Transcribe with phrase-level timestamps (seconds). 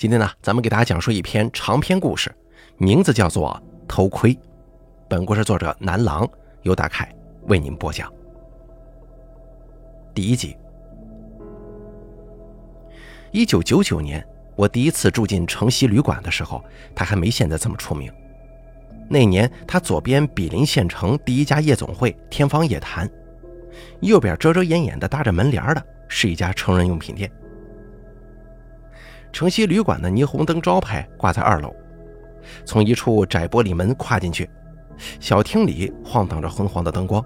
[0.00, 2.34] 今天呢，咱们给大家讲述一篇长篇故事，
[2.78, 4.34] 名字叫做《偷窥》。
[5.10, 6.26] 本故事作者南郎
[6.62, 7.06] 由大凯
[7.48, 8.10] 为您播讲。
[10.14, 10.56] 第一集。
[13.30, 14.26] 一九九九年，
[14.56, 16.64] 我第一次住进城西旅馆的时候，
[16.94, 18.10] 他还没现在这么出名。
[19.06, 23.06] 那年，他左边比邻县城第一家夜总会“天方夜谭”，
[24.00, 27.30] 右边遮遮掩掩的搭着门帘的是一家成人用品店。
[29.32, 31.74] 城西旅馆的霓虹灯招牌挂在二楼，
[32.64, 34.48] 从一处窄玻璃门跨进去，
[35.18, 37.24] 小厅里晃荡着昏黄的灯光。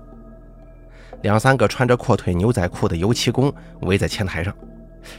[1.23, 4.55] 两三个穿着阔腿牛仔裤的油漆工围在前台上，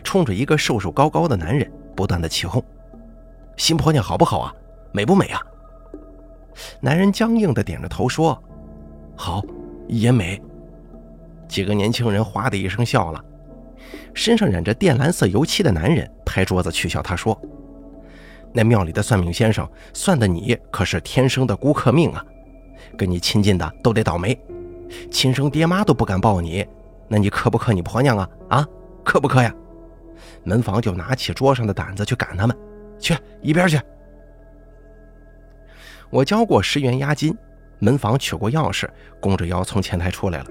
[0.04, 2.64] 冲着一个瘦瘦高高的男人不断的起哄
[3.58, 4.54] ：“新婆娘好不好啊？
[4.92, 5.42] 美不美啊？”
[6.80, 8.42] 男人僵硬的点着头说
[9.18, 9.44] ：“好，
[9.88, 10.40] 也美。”
[11.50, 13.24] 几个年轻人哗的一声笑了。
[14.14, 17.40] 身上染着靛蓝色油漆的男人拍桌子取笑他说
[18.54, 22.26] ：“那庙里的算命先生算的你可是天生的孤客命啊，
[22.98, 24.38] 跟你亲近的都得倒霉，
[25.12, 26.66] 亲生爹妈都不敢抱你，
[27.08, 28.30] 那你克不克你婆娘啊？
[28.50, 28.68] 啊，
[29.04, 29.54] 克不克呀？”
[30.44, 32.58] 门房就拿起桌上的胆子去赶他们，
[33.00, 33.80] 去一边去。
[36.10, 37.36] 我交过十元押金，
[37.80, 38.88] 门房取过钥匙，
[39.20, 40.46] 弓着腰从前台出来了。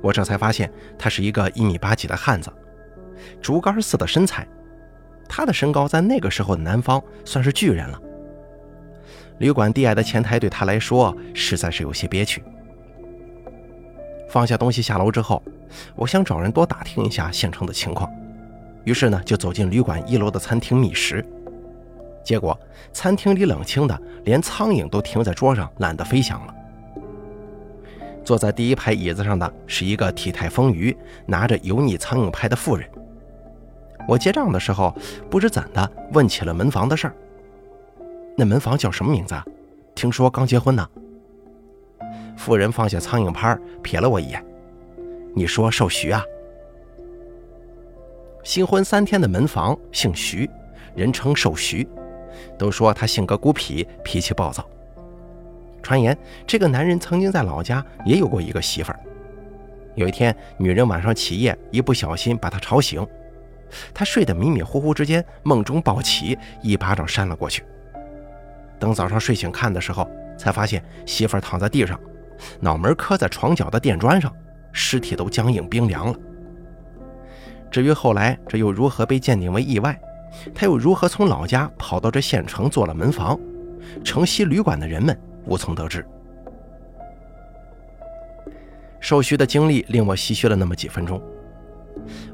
[0.00, 2.52] 我这才发现，他是一个一米八几的汉子，
[3.42, 4.46] 竹竿似的身材。
[5.28, 8.00] 他的身高在那个时候的南方算是巨人了。
[9.38, 12.42] 旅馆低矮的前台对他来说实在是有些憋屈。
[14.28, 15.42] 放下东西下楼之后，
[15.94, 18.10] 我想找人多打听一下县城的情况，
[18.84, 21.24] 于是呢就走进旅馆一楼的餐厅觅食。
[22.24, 22.58] 结果
[22.92, 26.54] 餐厅里冷清的，连苍蝇都停在桌上懒得飞翔了。
[28.28, 32.86] 坐在第一排椅子上的是一个体态丰腴、拿着油腻苍蝇拍的妇人。
[34.06, 34.94] 我结账的时候，
[35.30, 37.14] 不知怎的问起了门房的事儿。
[38.36, 39.34] 那门房叫什么名字？
[39.94, 40.86] 听说刚结婚呢。
[42.36, 44.44] 妇人放下苍蝇拍，瞥了我一眼
[45.34, 46.22] ：“你说寿徐啊？
[48.44, 50.50] 新婚三天的门房姓徐，
[50.94, 51.88] 人称寿徐，
[52.58, 54.68] 都说他性格孤僻，脾气暴躁。”
[55.88, 56.14] 传言，
[56.46, 59.00] 这个男人曾经在老家也有过一个媳妇儿。
[59.94, 63.06] 有一天，女人晚上起夜，一不小心把他吵醒，
[63.94, 67.64] 他睡得迷迷糊糊之间，梦中暴起，一巴掌扇了过去。
[68.78, 70.06] 等早上睡醒看的时候，
[70.36, 71.98] 才发现媳妇儿躺在地上，
[72.60, 74.30] 脑门磕在床角的垫砖上，
[74.72, 76.18] 尸体都僵硬冰凉了。
[77.70, 79.98] 至于后来这又如何被鉴定为意外，
[80.54, 83.40] 他又如何从老家跑到这县城做了门房，
[84.04, 85.18] 城西旅馆的人们。
[85.48, 86.06] 无从得知，
[89.00, 91.20] 寿徐的经历令我唏嘘了那么几分钟。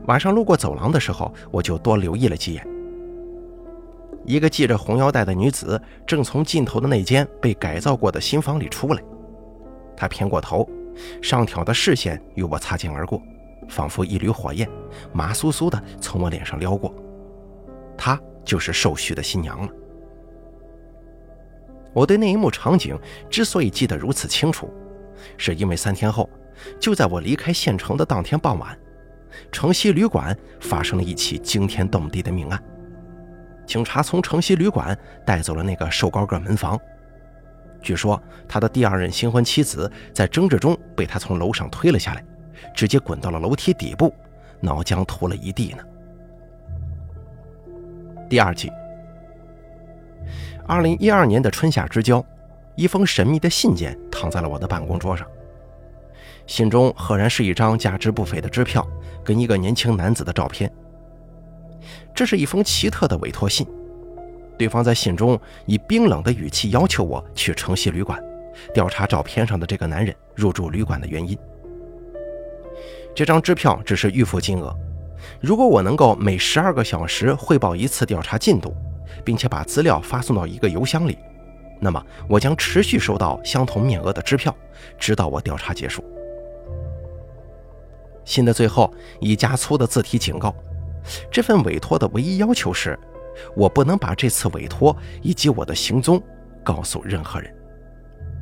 [0.07, 2.67] 晚上路过走廊的时候，我就多留意了几眼。
[4.25, 9.03] 一个系着红腰带的女子正从尽头的那间被改造过的新房里出来，
[9.97, 10.69] 她偏过头，
[11.23, 13.23] 上挑的视线与我擦肩而过，
[13.69, 14.69] 仿佛一缕火焰，
[15.13, 16.93] 麻酥酥的从我脸上撩过。
[17.97, 19.69] 她就是寿徐的新娘了。
[21.95, 22.99] 我对那一幕场景
[23.31, 24.69] 之所以记得如此清楚，
[25.39, 26.29] 是因为三天后，
[26.81, 28.77] 就在我离开县城的当天傍晚，
[29.53, 32.63] 城西旅馆发生了一起惊天动地的命案。
[33.65, 36.79] 警察从城西旅馆带走了那个瘦高个门房，
[37.81, 42.25] 据说他的第二任新婚妻子在争执中被他从楼上推了下来，
[42.75, 44.13] 直接滚到了楼梯底部，
[44.61, 45.85] 脑浆吐了一地呢。
[48.29, 48.69] 第二季。
[50.67, 52.25] 二零一二年的春夏之交，
[52.75, 55.27] 一封神秘的信件躺在了我的办公桌上。
[56.47, 58.87] 信中赫然是一张价值不菲的支票，
[59.23, 60.73] 跟一个年轻男子的照片。
[62.15, 63.67] 这是一封奇特的委托信，
[64.57, 68.19] 对方在信中以冰冷的语气要求我去城西旅馆
[68.73, 71.39] 调查照片上的这个男人入住旅馆的原因。
[73.15, 74.75] 这张支票只是预付金额，
[75.43, 78.75] 如果我能够每十二个小时汇报一次调查进度。
[79.23, 81.19] 并且把资料发送到一个邮箱里，
[81.81, 84.55] 那么我将持续收到相同面额的支票，
[84.99, 86.03] 直到我调查结束。
[88.25, 88.91] 信的最后
[89.21, 90.55] 以加粗的字体警告：
[91.31, 92.99] 这份委托的唯一要求是，
[93.55, 96.23] 我不能把这次委托以及我的行踪
[96.63, 97.55] 告诉任何人。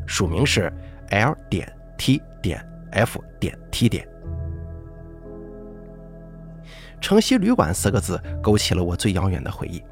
[0.07, 0.73] 署名是
[1.11, 4.09] L 点 T 点 F 点 T 点。
[7.01, 9.83] 城西旅馆四个字勾起了我最遥远的回忆。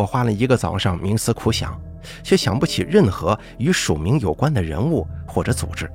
[0.00, 1.78] 我花了一个早上冥思苦想，
[2.22, 5.90] 却想不起任何与署名有关的人物或者组织。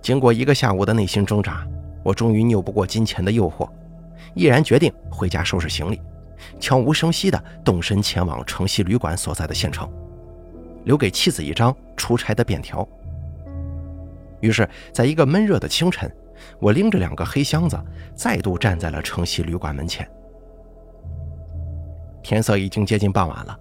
[0.00, 1.66] 经过一个下午的内心挣扎，
[2.02, 3.68] 我终于拗不过金钱的诱惑，
[4.32, 6.00] 毅然决定回家收拾行李，
[6.58, 9.86] 悄无声息地动身前往城西旅馆所在的县城，
[10.84, 12.88] 留给妻子一张出差的便条。
[14.40, 16.10] 于是，在一个闷热的清晨，
[16.58, 17.78] 我拎着两个黑箱子，
[18.14, 20.08] 再度站在了城西旅馆门前。
[22.22, 23.58] 天色已经接近傍晚了，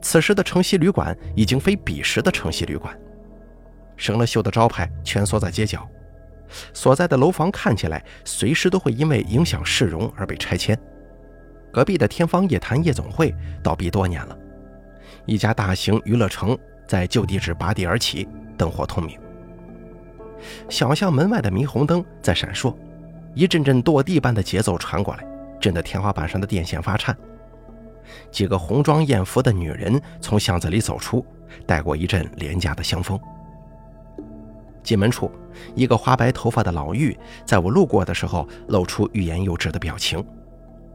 [0.00, 2.96] 此时的城西旅馆已经非彼时的城西旅馆，
[3.96, 5.86] 生了锈的招牌蜷缩在街角，
[6.72, 10.78] 所在的楼房看起来随时都会因为影响市容而被拆迁。
[11.72, 14.36] 隔壁的天方夜谭夜总会倒闭多年了，
[15.26, 19.18] 一家大型娱乐城在旧地址拔地而起，灯火通明。
[20.68, 22.74] 小巷门外的霓虹灯在闪烁，
[23.34, 25.24] 一阵阵跺地般的节奏传过来，
[25.60, 27.16] 震得天花板上的电线发颤。
[28.30, 31.24] 几个红装艳服的女人从巷子里走出，
[31.66, 33.18] 带过一阵廉价的香风。
[34.82, 35.30] 进门处，
[35.74, 40.24] 一个花白头发的老妪在我路过的时候露出欲言又止的表情。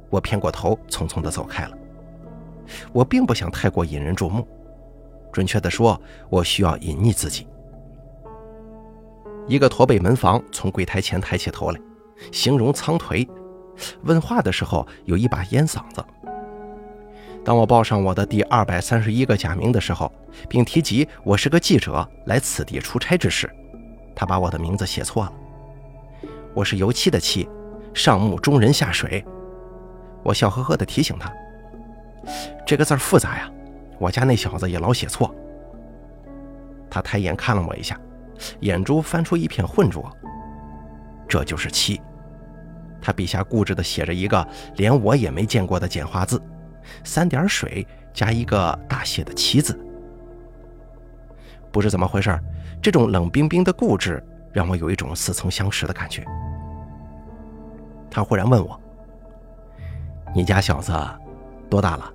[0.10, 1.78] 我偏过头，匆匆地走开了。
[2.92, 4.48] 我并不想太过引人注目，
[5.32, 7.48] 准确地说，我需要隐匿自己。
[9.48, 11.80] 一个驼背门房从柜台前抬起头来，
[12.32, 13.28] 形容苍颓，
[14.02, 16.04] 问话的时候有一把烟嗓子。
[17.46, 20.12] 当我报上我的第二百三十一个假名的时候，
[20.50, 23.48] 并提及我是个记者来此地出差之时，
[24.16, 25.34] 他把我的名字写错了。
[26.56, 27.48] 我是油漆的漆，
[27.94, 29.24] 上木中人下水。
[30.24, 31.32] 我笑呵呵地提醒他
[32.66, 33.48] ：“这个字复杂呀，
[34.00, 35.34] 我家那小子也老写错。”
[36.90, 37.96] 他抬眼看了我一下。
[38.62, 40.12] 眼珠翻出一片浑浊，
[41.26, 42.02] 这就是漆。
[43.00, 44.46] 他笔下固执地写着一个
[44.76, 46.42] 连我也没见过的简化字，
[47.04, 49.80] 三点水加一个大写的七字。
[51.72, 52.40] 不知怎么回事，
[52.82, 54.24] 这种冷冰冰的固执
[54.54, 56.24] 让我有一种似曾相识的感觉。
[58.10, 58.80] 他忽然问我
[60.34, 60.94] ：“你家小子
[61.70, 62.14] 多大了？”“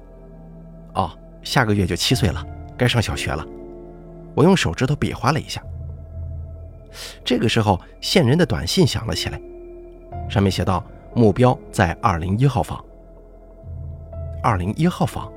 [0.95, 1.11] 哦，
[1.43, 2.43] 下个月就七岁了，
[2.77, 3.47] 该上小学了。”
[4.35, 5.63] 我用手指头比划了一下。
[7.25, 9.39] 这个时候，线人的短信响了起来，
[10.29, 10.83] 上面写道
[11.15, 12.83] ：“目标在二零一号房。”
[14.43, 15.31] 二零一号房，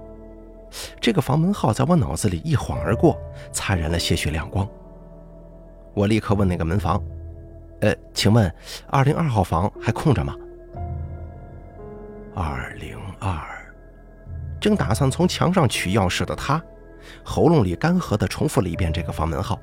[1.01, 3.19] 这个房门号在我脑子里一晃而过，
[3.51, 4.67] 擦燃了些许亮光。
[5.94, 7.03] 我立刻问那个门房
[7.81, 8.53] ：“呃，请问
[8.89, 10.35] 二零二号房还空着吗？”
[12.33, 13.41] 二零二，
[14.59, 16.63] 正打算从墙上取钥匙的他，
[17.23, 19.59] 喉咙里干涸地重复了一遍这个房门号。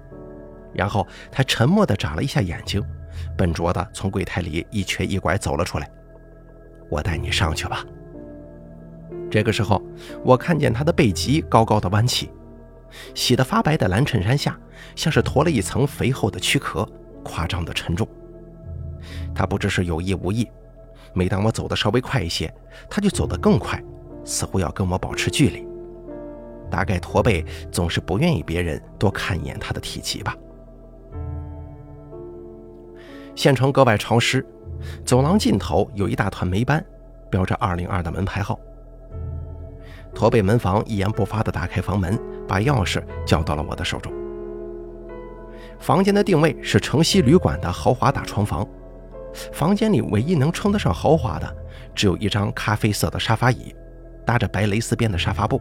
[0.72, 2.80] 然后他沉默地眨了一下眼睛，
[3.36, 5.90] 笨拙地从柜台里一瘸一拐走了出来。
[6.88, 7.84] 我带你上去吧。
[9.30, 9.80] 这个时候，
[10.24, 12.30] 我看见他的背脊高高的弯起，
[13.14, 14.58] 洗得发白的蓝衬衫下
[14.96, 16.86] 像是驮了一层肥厚的躯壳，
[17.22, 18.06] 夸张的沉重。
[19.34, 20.50] 他不知是有意无意，
[21.14, 22.52] 每当我走得稍微快一些，
[22.88, 23.82] 他就走得更快，
[24.24, 25.64] 似乎要跟我保持距离。
[26.68, 30.36] 大概驼背总是不愿意别人多看一眼他的体积吧。
[33.34, 34.44] 县城格外潮湿，
[35.04, 36.84] 走廊尽头有一大团霉斑，
[37.30, 38.58] 标着二零二的门牌号。
[40.14, 44.12] 驼背门房一言不发地打开房门，把钥匙交到了我的手中。
[45.78, 48.66] 房间的定位是城西旅馆的豪华大床房，
[49.52, 51.56] 房间里唯一能称得上豪华的，
[51.94, 53.74] 只有一张咖啡色的沙发椅，
[54.26, 55.60] 搭着白蕾丝边的沙发布，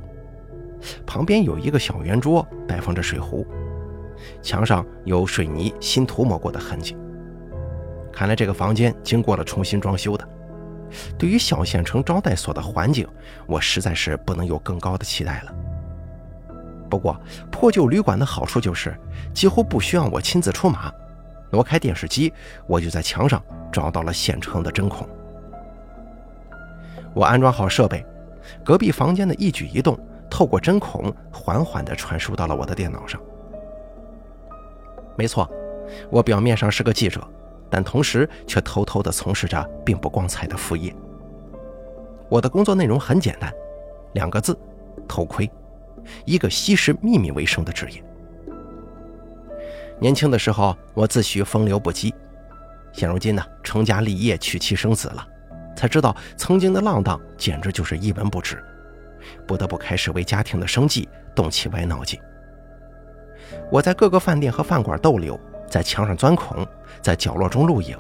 [1.06, 3.48] 旁边有一个小圆桌，摆放着水壶，
[4.42, 6.98] 墙上有水泥新涂抹过的痕迹。
[8.12, 10.28] 看来这个房间经过了重新装修的。
[11.18, 13.08] 对于小县城招待所的环境，
[13.48, 15.54] 我实在是不能有更高的期待了。
[16.90, 17.20] 不过
[17.52, 18.98] 破旧旅馆的好处就是
[19.34, 20.92] 几乎不需要我亲自出马，
[21.52, 22.34] 挪开电视机，
[22.66, 23.42] 我就在墙上
[23.72, 25.08] 找到了县城的针孔。
[27.14, 28.06] 我安装好设备，
[28.64, 33.22] 隔壁房间的一举一动透过针孔缓缓地传输到了我的电脑上。
[35.16, 35.48] 没错，
[36.10, 37.22] 我表面上是个记者。
[37.70, 40.94] 但同时却偷偷地从事着并不光彩的副业。
[42.28, 43.54] 我的工作内容很简单，
[44.14, 44.58] 两个字：
[45.08, 45.50] 偷窥，
[46.26, 48.04] 一个吸食秘密为生的职业。
[50.00, 52.14] 年轻的时候，我自诩风流不羁，
[52.92, 55.28] 现如今呢，成家立业、娶妻生子了，
[55.76, 58.64] 才知道曾经的浪荡简直就是一文不值，
[59.46, 62.20] 不得不开始为家庭的生计动起歪脑筋。
[63.72, 65.40] 我在各个饭店和饭馆逗留。
[65.70, 66.66] 在墙上钻孔，
[67.02, 67.96] 在角落中录影，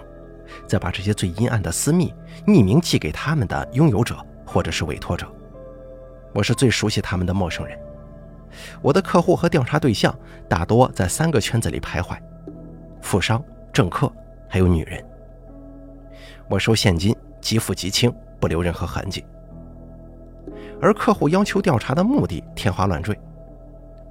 [0.67, 2.13] 再把这些最阴暗的私密
[2.47, 5.27] 匿名寄给他们的拥有者或者是委托者。
[6.33, 7.77] 我是最熟悉他们的陌生人。
[8.81, 10.13] 我的客户和调查对象
[10.47, 12.17] 大多在三个圈子里徘徊：
[13.01, 14.11] 富商、政客，
[14.47, 15.03] 还有女人。
[16.49, 19.23] 我收现金，即付即清，不留任何痕迹。
[20.81, 23.17] 而客户要求调查的目的天花乱坠。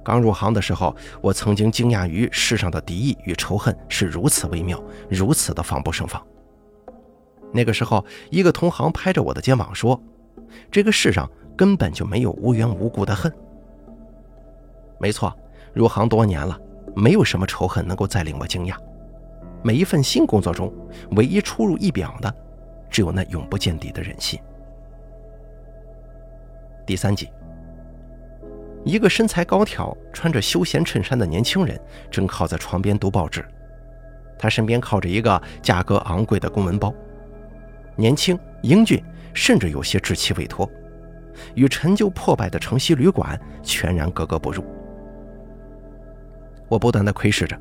[0.03, 6.25] 刚入行的时候，我曾经惊讶于世上的敌意与仇恨是如此微妙，如此的防不胜防。
[7.51, 10.01] 那个时候，一个同行拍着我的肩膀说
[10.71, 13.31] ：“这个世上根本就没有无缘无故的恨。”
[14.99, 15.35] 没错，
[15.73, 16.59] 入行多年了，
[16.95, 18.75] 没有什么仇恨能够再令我惊讶。
[19.61, 20.73] 每一份新工作中，
[21.11, 22.33] 唯一出入意表的，
[22.89, 24.39] 只有那永不见底的人心。
[26.85, 27.29] 第三集，
[28.85, 33.45] 一个身材高挑、穿着休闲衬衫的年轻人正靠在床边读报纸，
[34.37, 36.93] 他身边靠着一个价格昂贵的公文包。
[37.95, 40.69] 年轻、英俊，甚至有些稚气未脱，
[41.55, 44.63] 与陈旧破败的城西旅馆全然格格不入。
[46.69, 47.59] 我不断的窥视着，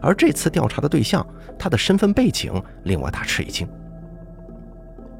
[0.00, 1.26] 而这次调查的对象，
[1.58, 2.50] 他的身份背景
[2.84, 3.68] 令我大吃一惊。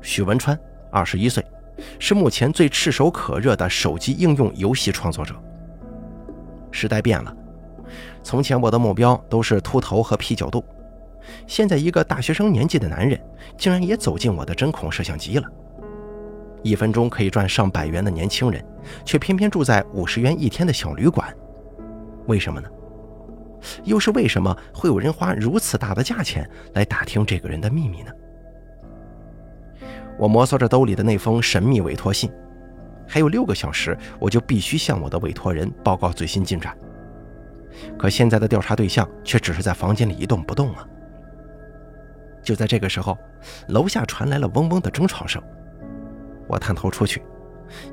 [0.01, 0.59] 许文川，
[0.91, 1.45] 二十一岁，
[1.99, 5.35] 是目前最炙手可热的手机应用游戏创作者。
[6.71, 7.35] 时代变了，
[8.23, 10.65] 从前我的目标都是秃头和啤酒肚。
[11.47, 13.21] 现在一个大学生年纪的男人，
[13.59, 15.47] 竟然也走进我的针孔摄像机了。
[16.63, 18.65] 一分钟可以赚上百元的年轻人，
[19.05, 21.35] 却偏偏住在五十元一天的小旅馆，
[22.27, 22.69] 为什么呢？
[23.85, 28.11] 又是为什么会有人花如此大的价钱来打听这个人的秘密呢？
[30.21, 32.31] 我摩挲着兜里的那封神秘委托信，
[33.09, 36.77] 还有六个小时，我就必须向我的委托人报告最新进展。
[37.99, 40.87] 可现在的调查对象却只是在房间里一动不动啊！
[42.43, 43.17] 就在这个时候，
[43.69, 45.43] 楼下传来了嗡嗡的争吵声。
[46.47, 47.23] 我探头出去，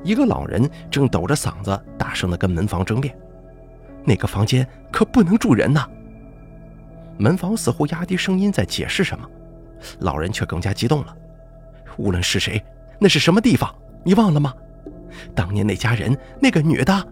[0.04, 3.16] 一个老人正抖着嗓子大声地跟门房争辩
[4.04, 5.88] ：“那个房间可不能住人呐！”
[7.16, 9.26] 门房似乎压低声音在解释什么，
[10.00, 11.16] 老人却更加激动了
[11.98, 12.64] ：“无论是谁，
[12.98, 13.74] 那是什么地方？
[14.04, 14.54] 你忘了吗？
[15.34, 17.08] 当年那家人，那个女的……”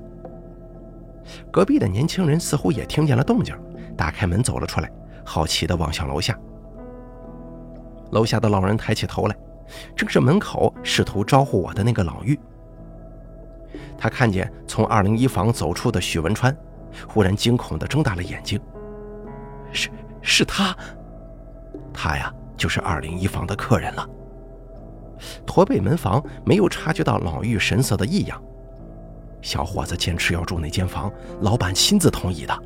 [1.51, 3.55] 隔壁的年轻人似乎也听见了动静，
[3.97, 4.91] 打开门走了出来，
[5.25, 6.39] 好奇地望向楼下。
[8.13, 9.37] 楼下的老人抬起头来，
[9.97, 12.39] 正是门口试图招呼我的那个老妪。
[13.99, 16.57] 他看见从二零一房走出的许文川，
[17.09, 18.61] 忽然惊恐地睁大了眼睛。
[19.73, 19.91] 是，
[20.23, 20.77] 是他，
[21.93, 24.09] 他呀，就是二零一房的客人了。
[25.47, 28.43] 驼背门房没有察觉到老妪神色的异样，
[29.43, 32.63] 小伙子坚持要住那间房，老板亲自同意的。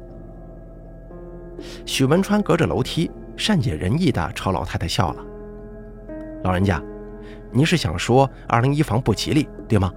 [1.85, 5.25] 许文川隔着楼梯，善解人意地朝老太太笑了。
[6.43, 6.83] 老人家，
[7.53, 9.93] 您是想说二零一房不吉利，对吗？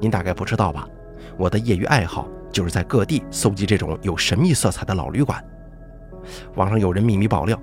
[0.00, 0.88] 您大概不知道吧？
[1.36, 5.42] 我的业余爱好就是在各地搜集这种有神秘色彩的老旅馆。
[6.54, 7.60] 网上有人秘密爆料，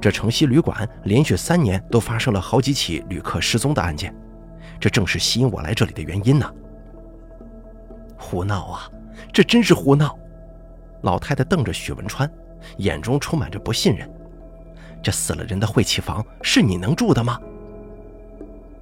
[0.00, 4.14] 这城西旅馆连续三年都发生了好几起旅客失踪的案件，
[4.80, 6.50] 这正是吸引我来这里的原因呢。
[8.16, 8.90] 胡闹啊！
[9.32, 10.18] 这真是胡闹！
[11.02, 12.30] 老太太瞪着许文川，
[12.78, 14.08] 眼中充满着不信任。
[15.02, 17.38] 这死了人的晦气房是你能住的吗？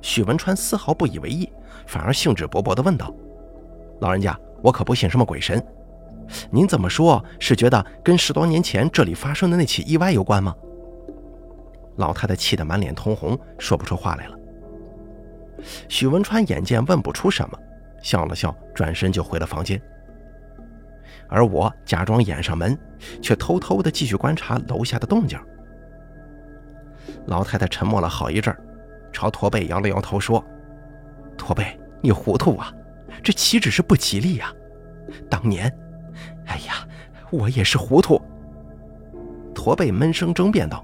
[0.03, 1.51] 许文川丝毫不以为意，
[1.87, 3.15] 反而兴致勃勃地问道
[4.01, 5.63] ：“老人家，我可不信什么鬼神，
[6.51, 7.23] 您怎么说？
[7.39, 10.55] 是觉得跟十多年前这里发生的那起意外有关吗？”
[12.01, 14.37] 老太太气得满脸通红，说不出话来了。
[15.87, 17.59] 许文川眼见问不出什么，
[18.03, 19.81] 笑了笑，转身就回了房间。
[21.29, 22.77] 而我假装掩上门，
[23.21, 25.39] 却偷偷地继续观察楼下的动静。
[27.27, 28.57] 老太太沉默了好一阵，
[29.13, 30.43] 朝驼背摇了摇头说
[31.37, 32.73] ：“驼背，你糊涂啊！
[33.23, 34.51] 这岂止是不吉利呀？
[35.29, 35.71] 当年，
[36.47, 36.89] 哎呀，
[37.31, 38.21] 我也是糊涂。”
[39.55, 40.83] 驼背闷声争辩道：“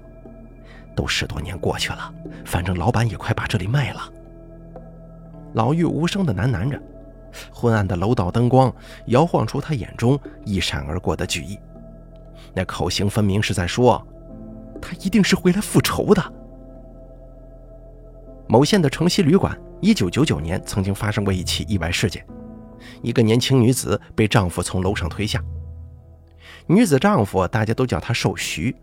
[0.97, 2.13] 都十多年过去了，
[2.43, 4.01] 反正老板也快把这里卖了。”
[5.53, 6.81] 老妪无声的喃喃着，
[7.53, 8.73] 昏暗的楼道灯光
[9.05, 11.57] 摇晃出他眼中一闪而过的惧意，
[12.53, 14.05] 那口型分明是在说。
[14.79, 16.33] 他一定是回来复仇的。
[18.47, 22.23] 某县的城西旅馆，一九九九年曾经发生过一起意外事件，
[23.01, 25.43] 一个年轻女子被丈夫从楼上推下。
[26.67, 28.75] 女子丈夫大家都叫他瘦徐，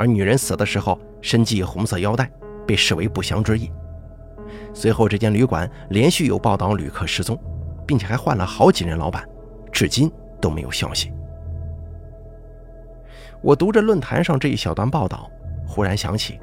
[0.00, 2.30] 而女人死的时候身系红色腰带，
[2.66, 3.70] 被视为不祥之意。
[4.72, 7.38] 随后，这间旅馆连续有报道旅客失踪，
[7.86, 9.28] 并且还换了好几任老板，
[9.70, 11.12] 至今都没有消息。
[13.42, 15.30] 我读着论坛上这一小段报道，
[15.66, 16.40] 忽然想起，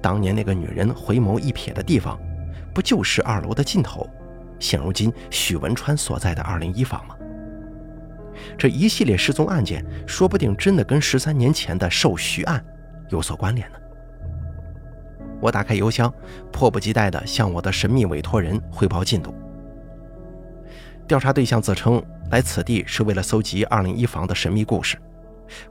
[0.00, 2.16] 当年那个女人回眸一瞥的地方，
[2.72, 4.08] 不就是二楼的尽头，
[4.60, 7.16] 现如今许文川所在的二零一房吗？
[8.56, 12.64] 这一系列失踪案件，说不定真的跟十三年前的受徐案
[13.10, 13.78] 有所关联呢。
[15.40, 16.12] 我打开邮箱，
[16.50, 19.34] 迫不及待地向我的神秘委托人汇报进度。
[21.06, 25.00] 调查对象自称来此地是为了搜集二零一房的神秘故事，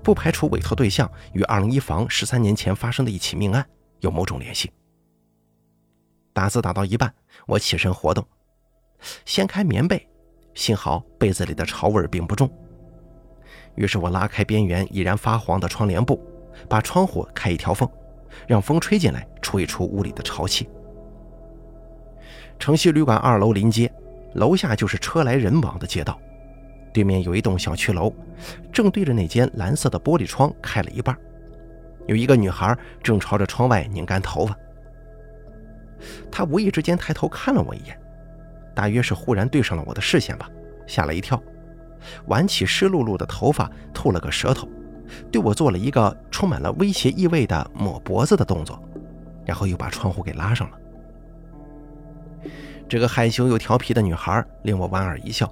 [0.01, 3.63] 不排除委托对象与二零一房十三年前发生的一起命案
[3.99, 4.71] 有某种联系。
[6.33, 7.13] 打字打到一半，
[7.45, 8.25] 我起身活动，
[9.25, 10.07] 掀开棉被，
[10.57, 12.49] 幸好被子里的潮味并不重。
[13.75, 16.19] 于是我拉开边缘已然发黄的窗帘布，
[16.67, 17.87] 把窗户开一条缝，
[18.47, 20.67] 让风吹进来，出一出屋里的潮气。
[22.57, 23.89] 城西旅馆二楼临街。
[24.33, 26.19] 楼下就是车来人往的街道，
[26.93, 28.13] 对面有一栋小区楼，
[28.71, 31.17] 正对着那间蓝色的玻璃窗开了一半，
[32.05, 34.55] 有一个女孩正朝着窗外拧干头发。
[36.29, 37.99] 她无意之间抬头看了我一眼，
[38.77, 40.47] 大约是忽然对上了我的视线吧，
[40.85, 41.41] 吓了一跳，
[42.27, 44.69] 挽起湿漉漉的头发，吐了个舌头，
[45.31, 48.79] 对我做了一个充满了威胁意味的抹脖子的动作，
[49.43, 50.77] 然后又把窗户给拉上了。
[52.87, 55.51] 这个害羞又调皮的女孩令我莞尔一笑，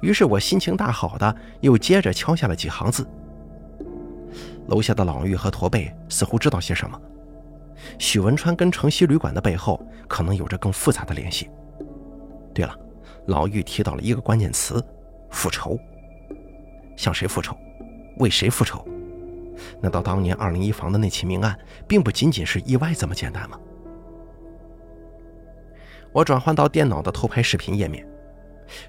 [0.00, 3.08] 于是我心情大好的又接着敲下了几行字。
[4.66, 7.00] 楼下的老妪和驼背似乎知道些什么，
[7.98, 11.48] 许文川跟城西旅馆的背后可能有着更复杂的联系。
[12.52, 12.78] 对了，
[13.26, 14.84] 老玉提到了一个关键词：
[15.30, 15.78] 复仇。
[16.96, 17.56] 向谁复仇？
[18.18, 18.86] 为谁复仇？
[19.80, 23.58] 难道当年二零一房的那起命案并不仅仅是意外这么简单吗？
[26.12, 28.06] 我转换到电脑的偷拍视频页面，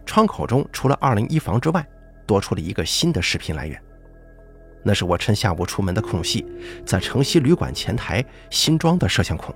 [0.05, 1.85] 窗口中除了二零一房之外，
[2.25, 3.81] 多出了一个新的视频来源。
[4.83, 6.45] 那是我趁下午出门的空隙，
[6.85, 9.55] 在城西旅馆前台新装的摄像孔。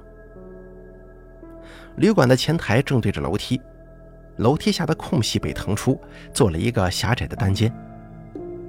[1.98, 3.60] 旅馆的前台正对着楼梯，
[4.38, 6.00] 楼梯下的空隙被腾出，
[6.34, 7.72] 做了一个狭窄的单间。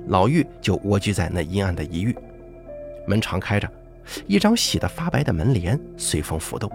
[0.08, 2.16] 老妪就蜗居在那阴暗的一隅，
[3.06, 3.70] 门常开着，
[4.26, 6.70] 一张洗得发白的门帘随风浮动。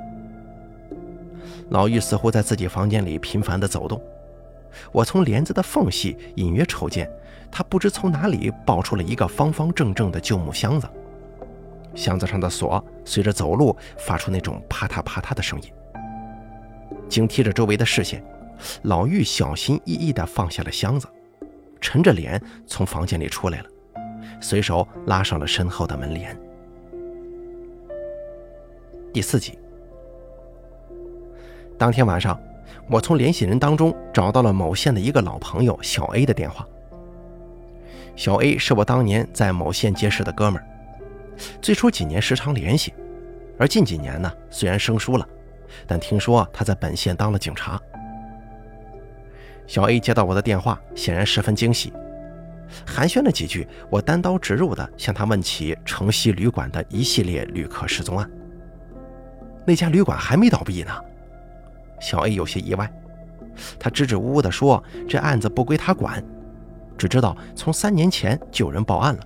[1.69, 3.99] 老妪似乎在自己房间里频繁地走动，
[4.91, 7.09] 我从帘子的缝隙隐约瞅见，
[7.51, 10.87] 她不知从哪里抱出了一个方方正正的旧木箱子，
[11.95, 15.67] 箱子上的锁随着走路发出那种啪嗒啪嗒的声音。
[17.09, 18.23] 警惕着周围的视线，
[18.83, 21.07] 老妪小心翼翼地放下了箱子，
[21.81, 23.69] 沉着脸从房间里出来了，
[24.41, 26.37] 随手拉上了身后的门帘。
[29.13, 29.57] 第四集。
[31.77, 32.39] 当天晚上，
[32.89, 36.67] 我从联系人当中找到了某县的一个老朋友小 A 的电话。
[38.15, 40.65] 小 A 是我当年在某县结识的哥们儿，
[41.61, 42.93] 最初几年时常联系，
[43.57, 45.27] 而近几年呢，虽然生疏了，
[45.87, 47.81] 但听说他在本县当了警察。
[49.73, 51.91] 小 A 接到我的电话，显然十分惊喜，
[52.85, 58.29] 寒暄了几句，我单刀直入地向他问起城西旅馆的一系列旅客失踪案。
[59.65, 60.91] 那家旅馆还没倒闭呢。
[61.99, 62.87] 小 A 有些意外，
[63.79, 66.23] 他支支吾吾地说：“这案子不归他管，
[66.95, 69.23] 只知道从三年前就有人报案了，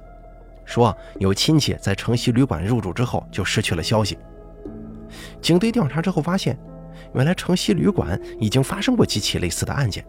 [0.64, 4.18] 说有亲戚在城西旅馆入住之后就失去了消息。
[5.42, 6.58] 警队调查之后发现，
[7.14, 10.06] 原来城西旅馆已经发生过几起类似的案件，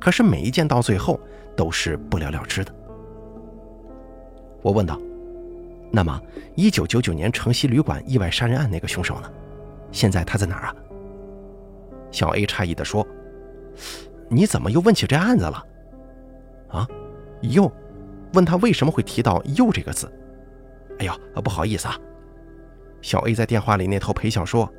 [0.00, 1.18] 可是每一件到最后
[1.56, 2.74] 都是不了了之的。”
[4.62, 5.00] 我问道
[5.90, 6.20] ：“那么，
[6.54, 9.30] 一九九九年城西旅馆意外杀人案那个凶手呢？
[9.92, 10.76] 现在他在哪儿啊？”
[12.10, 13.06] 小 A 诧异地说
[14.28, 15.64] ：“你怎么又问起这案子了？
[16.68, 16.88] 啊，
[17.40, 17.70] 又？
[18.34, 20.10] 问他为什么会提到‘又’这个字？
[20.98, 21.96] 哎呀，不好意思啊。”
[23.00, 24.70] 小 A 在电话里那头陪笑说：“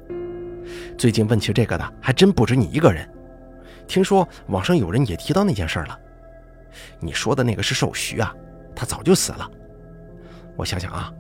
[0.97, 3.10] 最近问起这个的还真不止你一个人，
[3.89, 5.99] 听说网上有人也提到那件事了。
[6.99, 8.34] 你说的那个是寿徐啊，
[8.75, 9.49] 他早就死了。
[10.56, 11.12] 我想想啊，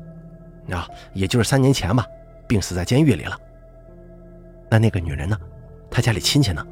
[0.71, 2.05] 啊，也就是三年前吧，
[2.47, 3.35] 病死在监狱里了。
[4.69, 5.37] 那那个女人呢？”
[5.89, 6.63] 她家里亲戚呢？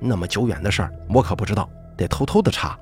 [0.00, 2.76] 那么久远的事儿，我可不知道，得偷偷的查。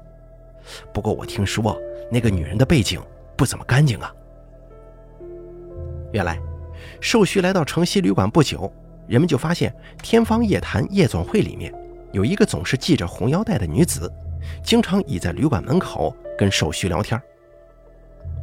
[0.94, 1.78] 不过我听说
[2.10, 2.98] 那个女人的背景
[3.36, 4.10] 不怎么干净啊。
[6.14, 6.40] 原来，
[6.98, 8.72] 寿徐来到城西旅馆不久，
[9.06, 11.70] 人们就发现天方夜谭夜总会里面
[12.12, 14.12] 有一个总是系着红腰带的女子，
[14.62, 17.20] 经常倚在旅馆门口跟寿徐聊天。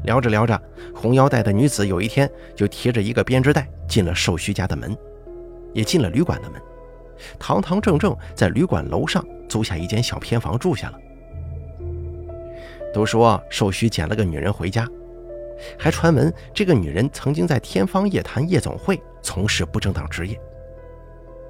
[0.04, 0.62] 聊着聊着，
[0.94, 4.96] 红腰带的女子有一天就提着一个编织袋进了寿徐家的门。
[5.74, 6.60] 也进了旅馆的门，
[7.38, 11.00] 堂堂正正在旅馆楼上租下一间小偏房住下了。
[12.94, 14.88] 都说寿徐捡了个女人回家，
[15.78, 20.40] 还传闻这个女人曾经在天方夜谭夜总会从事不正当职业。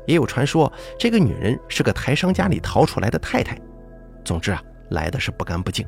[0.08, 3.56] 也有传说这个女人是个台商家里逃出来的太太。
[4.26, 5.86] 总之啊，来的是不干不净。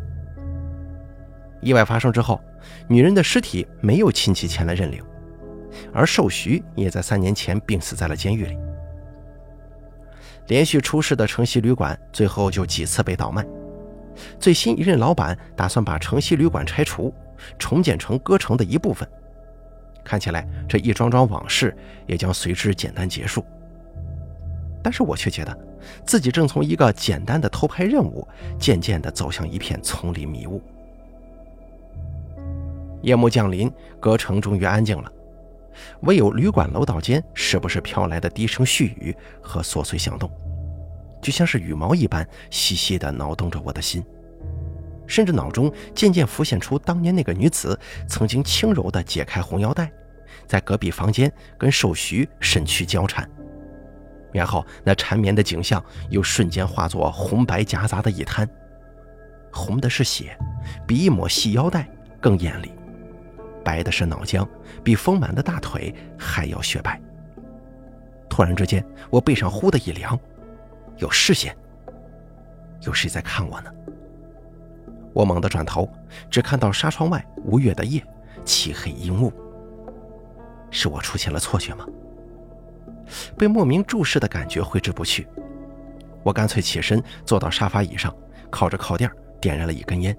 [1.61, 2.39] 意外发生之后，
[2.87, 5.03] 女人的尸体没有亲戚前来认领，
[5.91, 8.57] 而寿徐也在三年前病死在了监狱里。
[10.47, 13.45] 连续出事的城西旅馆最后就几次被倒卖，
[14.39, 17.13] 最新一任老板打算把城西旅馆拆除，
[17.57, 19.07] 重建成歌城的一部分。
[20.03, 21.75] 看起来这一桩桩往事
[22.07, 23.45] 也将随之简单结束。
[24.81, 25.57] 但是我却觉得，
[26.05, 30.61] 自己正从一个简单的偷拍任务，渐渐地走向一片丛林迷雾。
[33.01, 35.11] 夜幕降临，隔城终于安静了，
[36.01, 40.29] 唯有旅馆楼道间时不时飘来的低声絮语和琐碎响动，
[41.21, 44.03] 就像是羽毛一般细细地挠动着我的心，
[45.07, 49.89] 甚至脑中渐渐浮现出当年那个女子曾经轻柔地解开红腰带，
[50.45, 53.29] 在隔壁房间跟寿徐身躯交缠，
[54.31, 58.47] 然后那缠绵的景象又瞬间化作红白夹杂的一滩，
[59.51, 60.37] 红的是血，
[60.87, 61.87] 比一抹细腰带
[62.21, 62.71] 更艳丽。
[63.63, 64.47] 白的是脑浆，
[64.83, 66.99] 比丰满的大腿还要雪白。
[68.29, 70.17] 突然之间，我背上忽的一凉，
[70.97, 71.55] 有视线，
[72.81, 73.71] 有谁在看我呢？
[75.13, 75.91] 我猛地转头，
[76.29, 78.01] 只看到纱窗外无月的夜，
[78.45, 79.33] 漆黑阴雾。
[80.71, 81.85] 是我出现了错觉吗？
[83.37, 85.27] 被莫名注视的感觉挥之不去，
[86.23, 88.13] 我干脆起身坐到沙发椅上，
[88.49, 89.09] 靠着靠垫
[89.41, 90.15] 点燃了一根烟。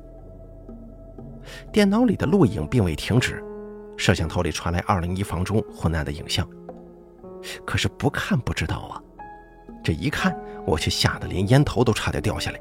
[1.73, 3.43] 电脑里的录影并未停止，
[3.97, 6.49] 摄像头里传来二零一房中昏暗的影像。
[7.65, 9.03] 可是不看不知道啊，
[9.83, 12.59] 这一看我却吓得连烟头都差点掉下来。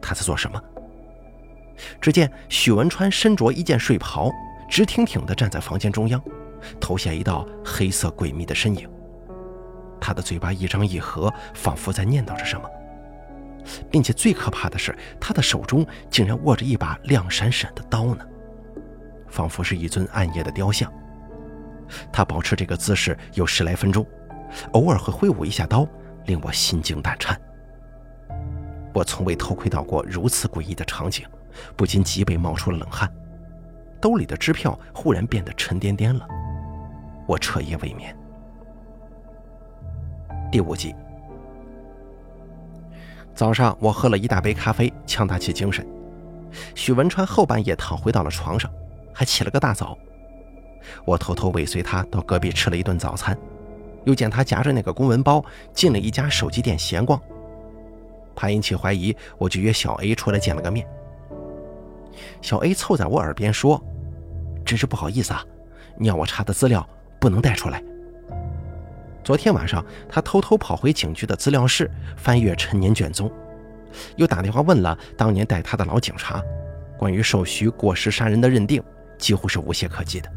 [0.00, 0.62] 他在做什么？
[2.00, 4.30] 只见许文川身着一件睡袍，
[4.68, 6.22] 直挺挺地站在房间中央，
[6.80, 8.88] 投下一道黑色诡秘的身影。
[10.00, 12.68] 他的嘴巴一张一合，仿佛在念叨着什么。
[13.90, 18.24] 并且最可怕的是，他的手中竟然握着一把亮闪闪的刀呢，
[19.28, 20.90] 仿佛是一尊暗夜的雕像。
[22.10, 24.06] 他保持这个姿势有十来分钟，
[24.72, 25.86] 偶尔会挥舞一下刀，
[26.24, 27.38] 令我心惊胆颤。
[28.94, 31.26] 我从未偷窥到过如此诡异的场景，
[31.76, 33.12] 不禁脊背冒出了冷汗，
[34.00, 36.26] 兜里的支票忽然变得沉甸甸了。
[37.28, 38.16] 我彻夜未眠。
[40.50, 40.94] 第五集。
[43.34, 45.86] 早上，我喝了一大杯咖啡，强打起精神。
[46.74, 48.70] 许文川后半夜躺回到了床上，
[49.12, 49.96] 还起了个大早。
[51.04, 53.36] 我偷偷尾随他到隔壁吃了一顿早餐，
[54.06, 57.20] 又见他夹着那个公文包进了一家手机店闲逛。
[58.34, 60.86] 怕引起怀疑，我就约小 A 出来见了个面。
[62.40, 63.78] 小 A 凑在我耳边说
[64.64, 65.44] ：“真是不好意思啊，
[65.98, 67.82] 你要我查的资料不能带出来。”
[69.24, 73.30] 昨天晚上，他偷偷跑回警局的资料室翻阅陈年卷宗，
[74.16, 76.42] 又打电话问了当年带他的老警察，
[76.96, 78.82] 关于受徐过失杀人的认定
[79.18, 80.30] 几乎是无懈可击的。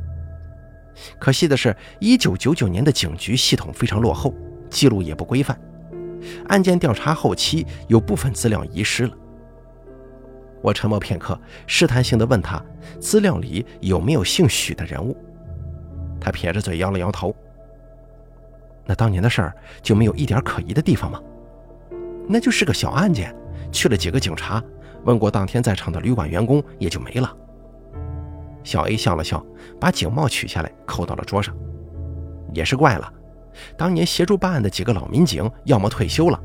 [1.17, 4.33] 可惜的是，一九九九年的警局系统非常落后，
[4.69, 5.57] 记录也不规范，
[6.49, 9.13] 案件调查后期有部分资料遗失了。
[10.61, 12.61] 我沉默片刻，试探性地问他，
[12.99, 15.15] 资料里有没有姓许的人物？
[16.21, 17.35] 他撇着嘴摇了摇头。
[18.85, 21.19] 那当年的事儿就没有一点可疑的地方吗？
[22.27, 23.35] 那就是个小案件，
[23.71, 24.63] 去了几个警察，
[25.03, 27.35] 问过当天在场的旅馆员工，也就没了。
[28.63, 29.43] 小 A 笑了笑，
[29.79, 31.55] 把警帽取下来扣到了桌上。
[32.53, 33.11] 也是怪了，
[33.75, 36.39] 当年协助办案的几个老民警，要么退休了，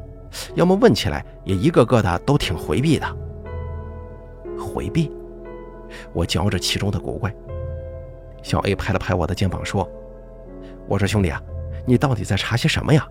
[0.54, 3.16] 要么问起来也一个个的都挺回避的。
[4.58, 5.10] 回避？
[6.12, 7.34] 我嚼着其中的古怪。
[8.46, 9.90] 小 A 拍了拍我的肩膀说
[10.86, 11.42] ：“我说兄弟啊。”
[11.84, 13.04] 你到底在查些什么呀？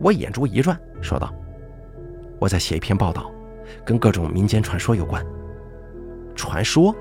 [0.00, 1.32] 我眼珠一转，说道
[2.40, 3.30] ：“我在写一篇报道，
[3.84, 5.24] 跟各种民间传说有关。”
[6.34, 6.92] 传说？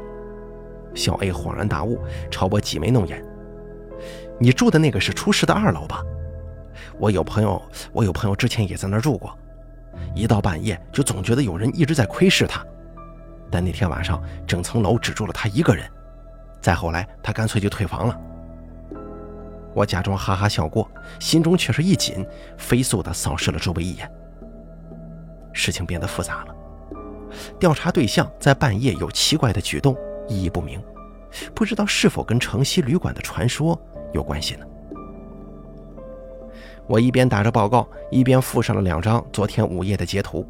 [0.93, 3.25] 小 A 恍然大悟，朝我挤眉弄眼
[4.37, 6.03] ：“你住的那个是出事的二楼吧？
[6.99, 7.59] 我有朋友，
[7.91, 9.35] 我有朋友之前也在那儿住过，
[10.13, 12.63] 一到半夜就总觉得有人一直在窥视他。
[13.49, 15.89] 但那天晚上，整层楼只住了他一个人。
[16.63, 18.19] 再后来，他干脆就退房了。”
[19.75, 22.25] 我假装哈哈笑过，心中却是一紧，
[22.57, 24.09] 飞速地扫视了周围一眼。
[25.51, 26.55] 事情变得复杂了，
[27.59, 29.95] 调查对象在半夜有奇怪的举动，
[30.27, 30.81] 意义不明，
[31.53, 33.77] 不知道是否跟城西旅馆的传说
[34.13, 34.65] 有关系呢？
[36.87, 40.47] 我一边打着报告，一边附上了两张昨天午夜的截图。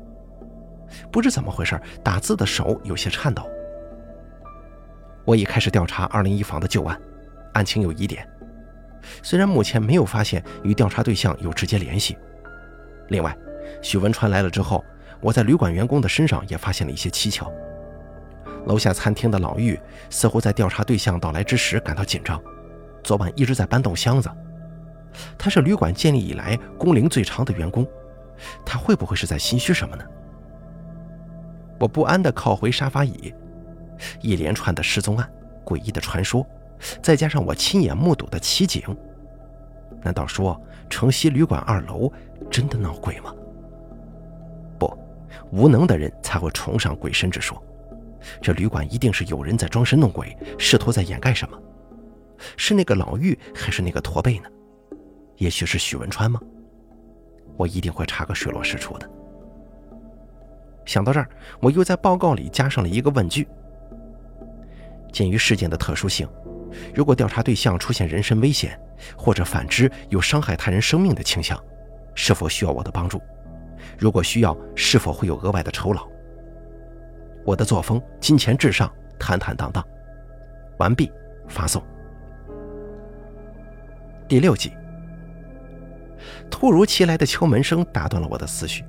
[1.11, 3.49] 不知怎么回事，打字的手有些颤抖。
[5.25, 6.99] 我已开始调查二零一房的旧案，
[7.53, 8.27] 案情有疑点。
[9.21, 12.17] 虽然目前没有发现与调查对象有直接联系，
[13.09, 13.35] 另外，
[13.81, 14.83] 许文川来了之后，
[15.21, 17.51] 我在旅馆员工的身上也发现了一些蹊跷。
[18.65, 19.77] 楼下餐厅的老玉
[20.09, 22.41] 似乎在调查对象到来之时感到紧张，
[23.03, 24.29] 昨晚一直在搬动箱子。
[25.37, 27.85] 他是旅馆建立以来工龄最长的员工，
[28.65, 30.03] 他会不会是在心虚什么呢？
[31.77, 33.33] 我不安地靠回沙发椅，
[34.21, 35.29] 一连串的失踪案、
[35.65, 36.45] 诡异的传说，
[37.01, 38.83] 再加上我亲眼目睹的奇景，
[40.01, 42.11] 难道说城西旅馆二楼
[42.51, 43.33] 真的闹鬼吗？
[44.77, 44.97] 不，
[45.51, 47.61] 无能的人才会崇尚鬼神之说。
[48.41, 51.59] 这旅馆一定是有人在装神弄鬼，试图在掩盖什么。
[52.57, 54.49] 是那个老妪，还是那个驼背呢？
[55.37, 56.39] 也许是许文川吗？
[57.57, 59.09] 我一定会查个水落石出的。
[60.85, 61.29] 想到这儿，
[61.61, 63.47] 我又在报告里加上了一个问句：
[65.13, 66.27] 鉴于事件的特殊性，
[66.93, 68.77] 如果调查对象出现人身危险，
[69.15, 71.57] 或者反之有伤害他人生命的倾向，
[72.15, 73.21] 是否需要我的帮助？
[73.97, 76.05] 如果需要，是否会有额外的酬劳？
[77.45, 79.85] 我的作风金钱至上，坦坦荡荡。
[80.77, 81.11] 完毕，
[81.47, 81.81] 发送。
[84.27, 84.73] 第六集。
[86.49, 88.83] 突如其来的敲门声打断了我的思绪。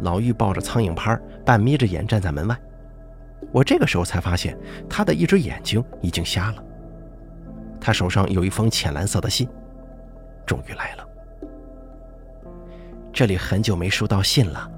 [0.00, 2.58] 老妪抱着苍蝇拍，半眯着眼站在门外。
[3.52, 6.64] 我这个时候才发现，他的一只眼睛已经瞎了。
[7.80, 9.48] 他手上有一封浅蓝色的信，
[10.46, 11.06] 终于来了。
[13.12, 14.70] 这里很久没收到信了。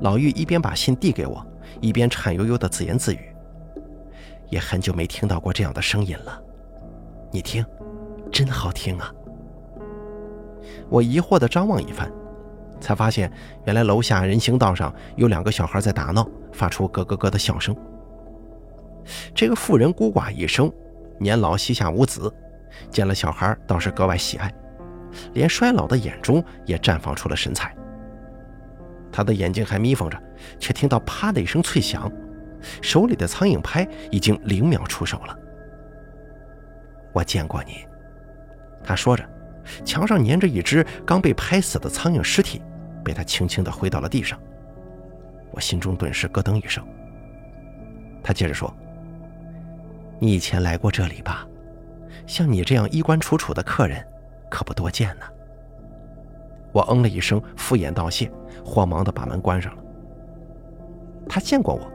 [0.00, 1.44] 老妪一边把信递给我，
[1.80, 3.34] 一边颤悠悠的自言自语
[4.50, 6.42] ：“也很久没听到过这样的声音了，
[7.30, 7.64] 你听，
[8.30, 9.12] 真好听啊。”
[10.90, 12.10] 我疑惑地张望一番。
[12.80, 13.30] 才发现，
[13.64, 17.76] 原来楼下人行道上有两个小孩在打闹，发出咯咯咯的笑声。
[19.34, 20.70] 这个妇人孤寡一生，
[21.18, 22.32] 年老膝下无子，
[22.90, 24.52] 见了小孩倒是格外喜爱，
[25.34, 27.74] 连衰老的眼中也绽放出了神采。
[29.10, 30.22] 他的眼睛还眯缝着，
[30.58, 32.10] 却听到啪的一声脆响，
[32.82, 35.36] 手里的苍蝇拍已经零秒出手了。
[37.12, 37.86] 我见过你，
[38.84, 39.24] 他说着。
[39.84, 42.62] 墙上粘着一只刚被拍死的苍蝇尸体，
[43.04, 44.38] 被他轻轻地挥到了地上。
[45.50, 46.84] 我心中顿时咯噔一声。
[48.22, 48.72] 他接着说
[50.20, 51.46] ：“你以前来过这里吧？
[52.26, 54.04] 像你这样衣冠楚楚的客人，
[54.50, 55.24] 可不多见呢。”
[56.72, 58.30] 我嗯了一声，敷衍道谢，
[58.64, 59.82] 慌忙地把门关上了。
[61.26, 61.90] 他见过我，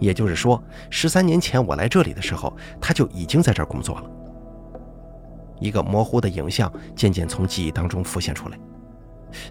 [0.00, 4.10] 也就是说，十三年前我来这里的时候，他就已经在这儿工作了。
[5.58, 8.58] 一个模糊的影像渐渐从记忆当中浮现出来。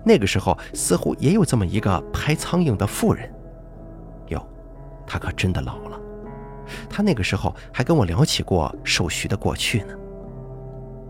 [0.03, 3.31] 那个时候，似乎也有这么一个拍苍蝇的妇人。
[4.29, 4.47] 哟，
[5.05, 5.99] 她可真的老了。
[6.89, 9.93] 她那个时候还跟我聊起过寿徐的过去呢。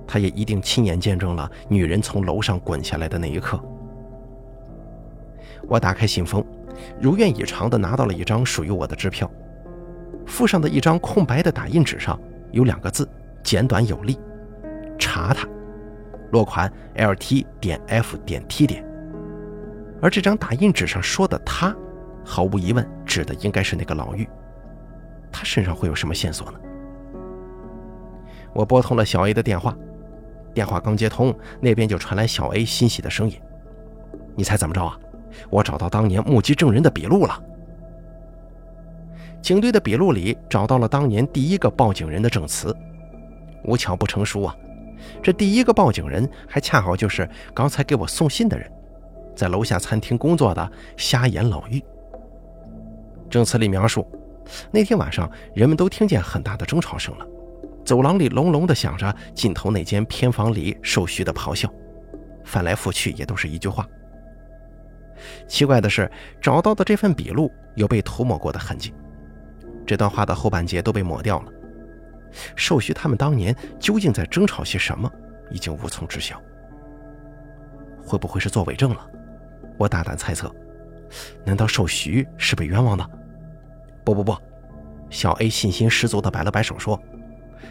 [0.07, 3.59] 她也一定亲眼见证了女人从楼上滚下来的那一刻。
[5.67, 6.45] 我打开信封，
[6.99, 9.29] 如愿以偿地拿到了一张属于我的支票。
[10.25, 12.19] 附上的一张空白的打印纸上
[12.51, 13.07] 有两个字，
[13.43, 14.19] 简短有力。
[14.97, 15.47] 查他，
[16.31, 18.83] 落款 L T 点 F 点 T 点。
[20.01, 21.75] 而这张打印纸上说的他，
[22.23, 24.27] 毫无疑问指的应该是那个老妪。
[25.31, 26.59] 他身上会有什么线索呢？
[28.53, 29.75] 我拨通了小 A 的电话，
[30.53, 33.37] 电话刚接通，那边就传来小 A 欣喜的声音
[34.35, 34.97] ：“你猜怎么着啊？
[35.49, 37.43] 我找到当年目击证人的笔录了。
[39.41, 42.75] 警队的笔录里找到了当年第一个报警人的证词，
[43.65, 44.55] 无巧不成书啊！”
[45.21, 48.71] 这第一个报警人还恰好就是刚才给我送信的人，
[49.35, 51.83] 在楼下餐厅工作的瞎眼老妪。
[53.29, 54.07] 证词里描述，
[54.71, 57.25] 那天晚上人们都听见很大的争吵声了，
[57.83, 61.67] 走廊里隆隆的响着尽头那间偏房里受徐的咆哮，
[62.43, 63.87] 翻来覆去也都是一句话。
[65.47, 66.09] 奇怪的是，
[66.41, 68.93] 找到的这份笔录有被涂抹过的痕迹，
[69.85, 71.51] 这段话的后半截都被抹掉了。
[72.55, 75.11] 寿徐他们当年究竟在争吵些什么，
[75.49, 76.41] 已经无从知晓。
[78.03, 79.09] 会不会是做伪证了？
[79.77, 80.53] 我大胆猜测。
[81.43, 83.09] 难道寿徐是被冤枉的？
[84.03, 84.35] 不不不，
[85.09, 86.99] 小 A 信心十足地摆了摆手说：“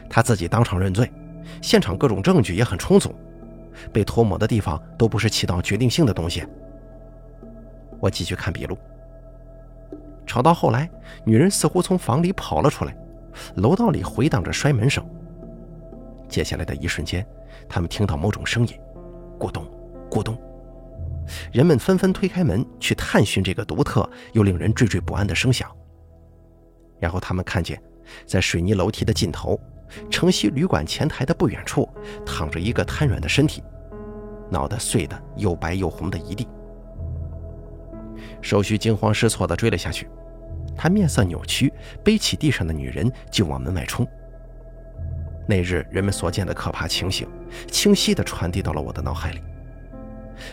[0.08, 1.12] 他自己当场认罪，
[1.60, 3.14] 现场各种证据也很充足，
[3.92, 6.44] 被涂抹的地方都不是起到决定性的东西。”
[8.00, 8.76] 我继续看笔录。
[10.26, 10.88] 吵到后来，
[11.24, 12.96] 女人似乎从房里跑了出来。
[13.56, 15.04] 楼道里回荡着摔门声。
[16.28, 17.26] 接下来的一瞬间，
[17.68, 18.74] 他们听到某种声音，
[19.38, 19.64] 咕咚，
[20.10, 20.36] 咕咚。
[21.52, 25.70] 人们纷纷推开门去探寻这个独特又令人惴惴不安的声响。
[26.98, 27.80] 然后他们看见，
[28.26, 29.58] 在水泥楼梯的尽头，
[30.10, 31.88] 城西旅馆前台的不远处，
[32.26, 33.62] 躺着一个瘫软的身体，
[34.50, 36.46] 脑袋碎得又白又红的一地。
[38.40, 40.08] 手续惊慌失措地追了下去。
[40.76, 44.06] 他面色扭曲，背起地上的女人就往门外冲。
[45.46, 47.28] 那日人们所见的可怕情形，
[47.70, 49.42] 清晰地传递到了我的脑海里。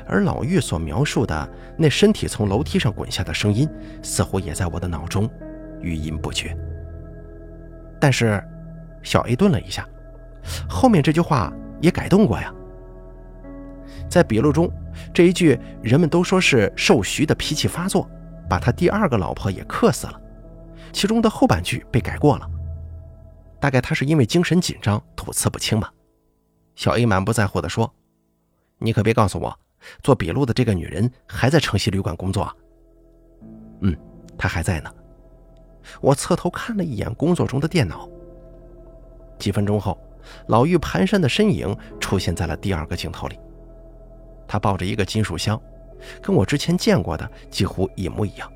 [0.05, 3.67] 而老玉所描述的那身体从楼梯上滚下的声音，
[4.03, 5.29] 似乎也在我的脑中
[5.79, 6.55] 余音不绝。
[7.99, 8.43] 但是，
[9.01, 9.87] 小 A 顿了一下，
[10.69, 12.53] 后面这句话也改动过呀。
[14.09, 14.71] 在笔录中，
[15.13, 18.09] 这一句人们都说是受徐的脾气发作，
[18.51, 20.21] 把他第二个老婆也克死了。
[20.91, 22.45] 其中的后半句被改过了，
[23.61, 25.89] 大概他是因为精神紧张，吐词不清吧。
[26.75, 27.89] 小 A 满不在乎地说
[28.77, 29.57] ：“你可别告诉我。”
[30.03, 32.53] 做笔录的这个女人还在城西旅馆工作啊。
[33.79, 33.95] 嗯，
[34.37, 34.93] 她还在呢。
[36.01, 38.09] 我侧头看了一眼工作中的电脑。
[39.39, 39.97] 几分钟后，
[40.47, 43.39] 老妪蹒跚的身影出现在了第二个镜头里。
[44.45, 45.59] 她抱着一个金属箱，
[46.21, 48.51] 跟我之前见过的几乎一模一样，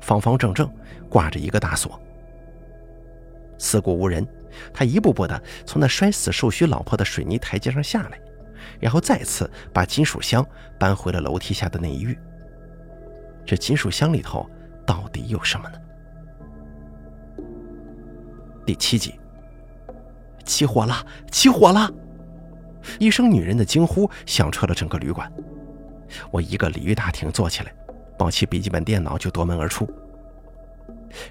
[0.00, 0.70] 方方正正，
[1.08, 2.00] 挂着一个大锁。
[3.58, 4.26] 四顾无人，
[4.72, 8.18] 他一步步的从那摔死受徐老婆的水泥台阶上下来。
[8.78, 10.46] 然后再次把金属箱
[10.78, 12.18] 搬回了楼梯下的内浴。
[13.44, 14.48] 这金属箱里头
[14.86, 15.78] 到底有什么呢？
[18.64, 19.18] 第七集，
[20.44, 21.04] 起火了！
[21.30, 21.90] 起火了！
[22.98, 25.30] 一声女人的惊呼响彻了整个旅馆。
[26.30, 27.72] 我一个鲤鱼打挺坐起来，
[28.18, 29.88] 抱起笔记本电脑就夺门而出。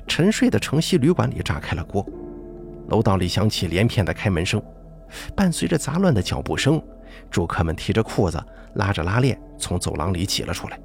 [0.07, 2.05] 沉睡的城西旅馆里炸开了锅，
[2.89, 4.61] 楼道里响起连片的开门声，
[5.35, 6.81] 伴随着杂乱的脚步声。
[7.31, 8.39] 住客们提着裤子，
[8.75, 10.79] 拉着拉链从走廊里挤了出来。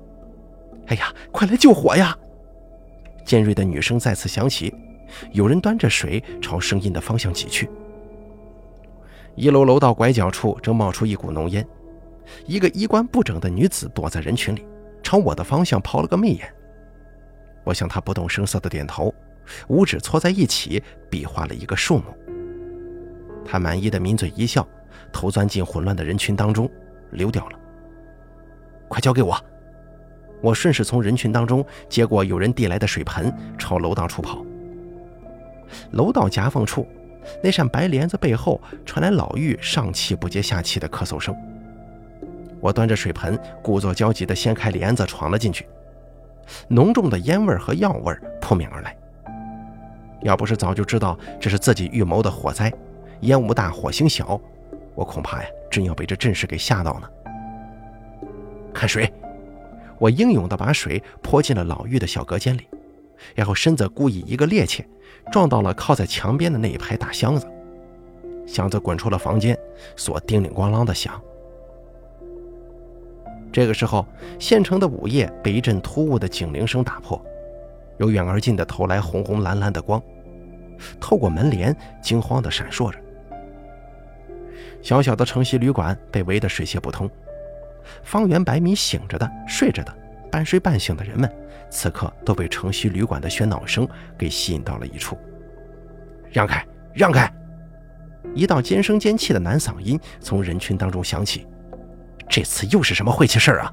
[0.87, 2.17] 哎呀，快来救火呀！
[3.25, 4.75] 尖锐的女声再次响起，
[5.33, 7.69] 有人端着水朝声音的方向挤去。
[9.35, 11.67] 一楼楼道拐角处正冒出一股浓烟，
[12.47, 14.67] 一个衣冠不整的女子躲在人群里，
[15.03, 16.53] 朝我的方向抛了个媚眼。
[17.65, 19.15] 我向她不动声色的点头，
[19.69, 22.05] 五指搓在一起，比划了一个数目。
[23.45, 24.67] 她满意的抿嘴一笑。
[25.13, 26.71] 头钻进混乱的人群当中，
[27.11, 27.59] 溜掉了。
[28.89, 29.37] 快交给我！
[30.41, 34.45] 我顺势从人群当中接过有人递来的水盆，朝楼道处跑。
[35.93, 36.87] 楼道夹缝处，
[37.43, 41.35] 那扇白帘子背后传来老妪上气不接下气的咳嗽声。
[42.65, 45.69] 我端着水盆，故作焦急地掀开帘子，闯了进去。
[46.67, 48.97] 浓重的烟味和药味扑面而来。
[50.23, 52.73] 要不是早就知道这是自己预谋的火灾，
[53.21, 54.41] 烟雾大，火星小。
[54.95, 57.11] 我恐怕呀，真要被这阵势给吓到呢。
[58.73, 59.13] 看水，
[59.99, 62.67] 我英勇地把水泼进了老妪的小隔间里，
[63.35, 64.83] 然后身子故意一个趔趄，
[65.31, 67.47] 撞到了靠在墙边的那一排大箱子，
[68.47, 69.55] 箱子滚出了房间，
[69.97, 71.21] 锁叮铃咣啷的响。
[73.55, 74.05] 这个时候，
[74.41, 77.25] 县城的午夜被一阵突兀的警铃声打破，
[77.99, 80.03] 由远而近的投来红红蓝蓝的光，
[80.99, 82.99] 透过门帘惊慌地闪烁着。
[84.83, 87.09] 小小的城西旅馆被围得水泄不通，
[88.03, 89.97] 方圆百米醒着的、睡着的、
[90.33, 91.33] 半睡半醒的人们，
[91.71, 93.89] 此刻都被城西旅馆的喧闹声
[94.19, 95.17] 给吸引到了一处。
[96.29, 97.33] 让开，让开！
[98.35, 101.47] 一道尖声尖气的男嗓音从人群当中响起。
[102.29, 103.73] 这次又是什么晦气事儿啊？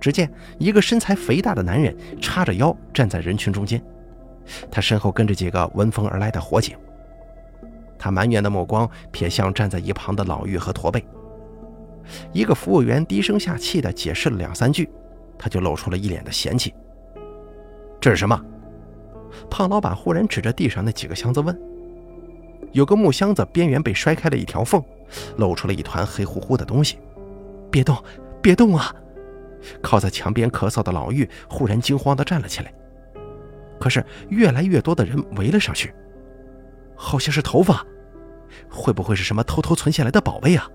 [0.00, 3.82] 只见一个身材肥大的男人叉着腰站在人群中间，
[4.70, 6.76] 他身后跟着几个闻风而来的火警。
[7.98, 11.02] 他埋怨的目光瞥向站在一旁的老妪和驼背。
[12.32, 14.90] 一个服务员低声下气地解释了两三句，
[15.38, 16.74] 他就露出了一脸的嫌弃。
[17.98, 18.38] 这是什么？
[19.48, 21.58] 胖老板忽然指着地上那几个箱子问。
[22.72, 24.84] 有个木箱子边缘被摔开了一条缝，
[25.36, 26.98] 露出了一团黑乎乎的东西。
[27.70, 27.96] 别动，
[28.42, 28.94] 别动啊！
[29.82, 32.72] 靠在墙边咳嗽的老妪忽然惊慌地站了起来。
[33.80, 35.92] 可是越来越多的人围了上去，
[36.94, 37.84] 好像是头发。
[38.70, 40.68] 会不会是什么偷偷存下来的宝贝啊？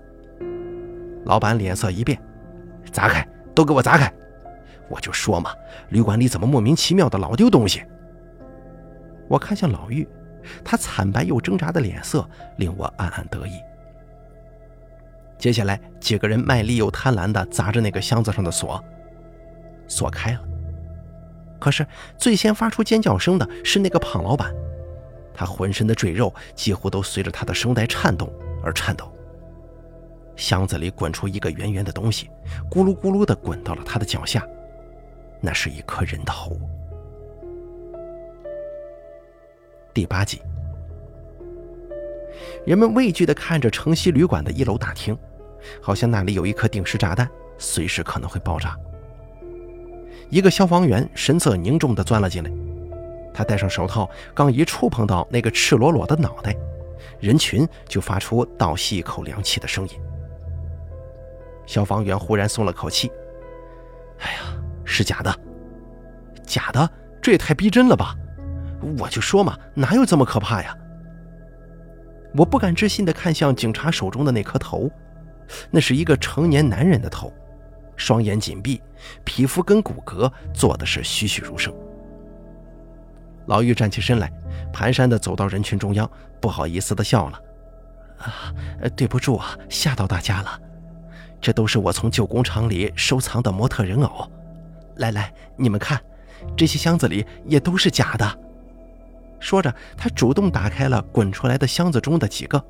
[1.24, 2.20] 老板脸色一变，
[2.92, 4.12] 砸开，都给我砸开！
[4.88, 5.52] 我就说嘛，
[5.88, 7.82] 旅馆里怎么莫名其妙的老丢东西？
[9.28, 10.06] 我看向老妪，
[10.64, 12.28] 他惨白又挣扎的脸色
[12.58, 13.52] 令我暗暗得意。
[15.40, 18.78] 接下来，几个人卖力又贪婪地砸着那个箱子上的锁，
[19.88, 20.40] 锁开了。
[21.58, 21.86] 可是
[22.18, 24.54] 最先发出尖叫声的是那个胖老板。
[25.32, 28.30] 他浑身的赘肉几乎都随着他的声带颤动
[28.62, 29.10] 而颤抖。
[30.36, 32.28] 箱子里滚出一个圆圆的东西，
[32.70, 34.46] 咕噜咕噜地滚到了他的脚下，
[35.40, 36.60] 那是一颗人头。
[39.94, 40.42] 第八集，
[42.66, 45.16] 人们畏惧地看着城西旅馆的一楼大厅，
[45.80, 48.76] 好像那里有一颗定时炸弹，随时可能会爆炸。
[50.28, 52.50] 一个消防员神色凝重地钻了进来。
[53.32, 56.54] 他戴上手套，刚一触碰到那个赤裸裸的脑袋，
[57.20, 59.94] 人群就发出倒吸一口凉气的声音。
[61.66, 63.10] 消防员忽然松了口气
[64.18, 64.40] ：“哎呀，
[64.84, 65.34] 是假的，
[66.44, 66.90] 假的，
[67.22, 68.14] 这也太逼真了吧！
[68.98, 70.76] 我就说嘛，哪有这么可怕呀？”
[72.34, 74.90] 我不敢置信地看向警察手中的那颗头，
[75.70, 77.32] 那是一个成年男人的头，
[77.96, 78.80] 双眼紧闭，
[79.24, 81.72] 皮肤跟骨骼做的是栩栩如生。
[83.46, 84.30] 老玉站起身来，
[84.72, 86.08] 蹒跚地走到人群中央，
[86.40, 87.40] 不好意思地笑了
[88.20, 88.54] ：“啊，
[88.94, 90.60] 对不住啊，吓到大家了。
[91.40, 94.30] 这都是我从旧工厂里收藏的模特人偶。
[94.96, 95.98] 来来，你们看，
[96.56, 98.38] 这些箱子里也都是假的。”
[99.40, 102.62] 说着，他主动打开了滚出来的箱子中的几个，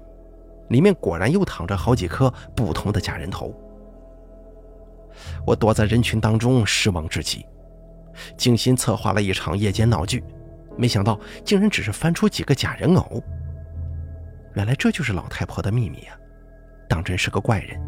[0.70, 3.54] 里面果然又躺着好几颗不同的假人头。
[5.46, 7.44] 我躲在人群当中，失望至极，
[8.36, 10.24] 精心策划了一场夜间闹剧。
[10.76, 13.22] 没想到竟然只是翻出几个假人偶。
[14.54, 16.16] 原来这就是老太婆的秘密啊！
[16.88, 17.78] 当真是个怪人，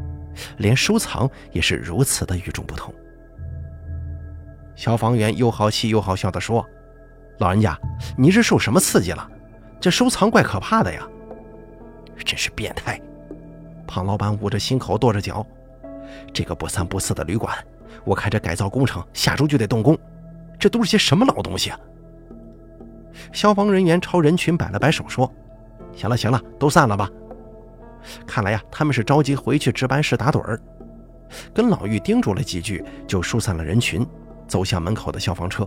[0.59, 2.93] 连收藏也是如此的与众不同。
[4.74, 6.64] 消防员又好气又好笑地说
[7.39, 7.78] ：“老人家，
[8.16, 9.30] 你是受什么刺激了？
[9.80, 11.07] 这收藏怪可怕的呀！”
[12.18, 13.00] 真是变态！
[13.86, 15.46] 胖老板捂着心口跺着脚
[16.32, 17.54] ：“这个不三不四的旅馆，
[18.04, 19.98] 我看这改造工程下周就得动工，
[20.58, 21.78] 这都是些什么老东西啊？”
[23.32, 25.30] 消防人员朝人群摆了摆手，说
[25.94, 27.10] ：“行了，行了，都散了吧。”
[28.26, 30.60] 看来呀，他们是着急回去值班室打盹儿。
[31.54, 34.06] 跟老玉叮嘱了几句，就疏散了人群，
[34.46, 35.66] 走向门口的消防车。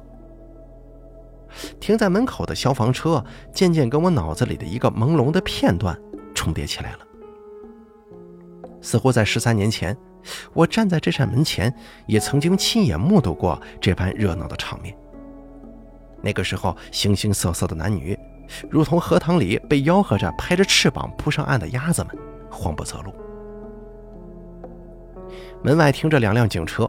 [1.79, 3.23] 停在门口的消防车，
[3.53, 5.97] 渐渐跟我脑子里的一个朦胧的片段
[6.35, 6.99] 重叠起来了。
[8.81, 9.97] 似乎在十三年前，
[10.53, 11.73] 我站在这扇门前，
[12.05, 14.95] 也曾经亲眼目睹过这般热闹的场面。
[16.21, 18.15] 那个时候，形形色色的男女，
[18.69, 22.15] 如同荷塘里被吆喝着拍着翅膀扑上岸的鸭子们，
[22.51, 23.11] 慌不择路。
[25.63, 26.87] 门外停着两辆警车，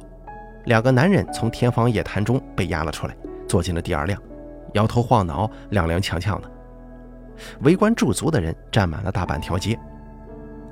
[0.67, 3.17] 两个男人从天方夜谭中被押了出来，
[3.49, 4.21] 坐进了第二辆，
[4.75, 6.51] 摇头晃脑，踉踉跄跄的。
[7.61, 9.79] 围观驻足的人占满了大半条街，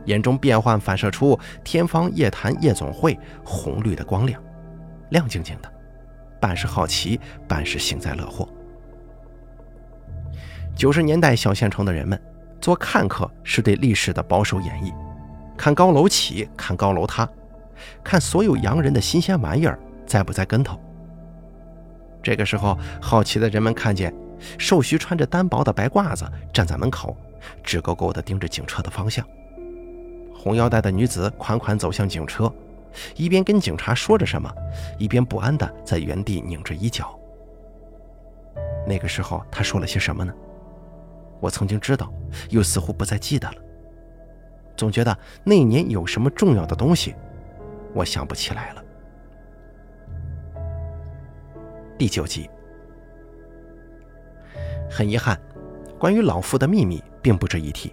[0.07, 4.43] 眼中变幻反射出天方夜谭夜总会红绿的光亮，
[5.11, 5.73] 亮晶晶的。
[6.41, 8.47] 半是好奇，半是幸灾乐祸。
[10.77, 12.21] 九十年代小县城的人们，
[12.61, 14.93] 做看客是对历史的保守演绎，
[15.57, 17.27] 看高楼起，看高楼塌，
[18.03, 20.79] 看所有洋人的新鲜玩意儿栽不栽跟头。
[22.23, 24.12] 这个时候，好奇的人们看见
[24.59, 27.16] 瘦徐穿着单薄的白褂子站在门口，
[27.62, 29.26] 直勾勾地盯着警车的方向。
[30.35, 32.53] 红腰带的女子款款走向警车。
[33.16, 34.49] 一边跟警察说着什么，
[35.01, 37.18] 一边不安地在原地拧着衣角。
[38.87, 40.32] 那个时候他说了些什么呢？
[41.41, 42.12] 我曾经知道，
[42.51, 43.57] 又似乎不再记得了。
[44.76, 47.16] 总觉得那年有什么重要的东西，
[47.95, 48.85] 我想不起来了。
[51.99, 52.49] 第九集，
[54.95, 55.37] 很遗憾，
[55.99, 57.93] 关于老妇的秘密并不值一提。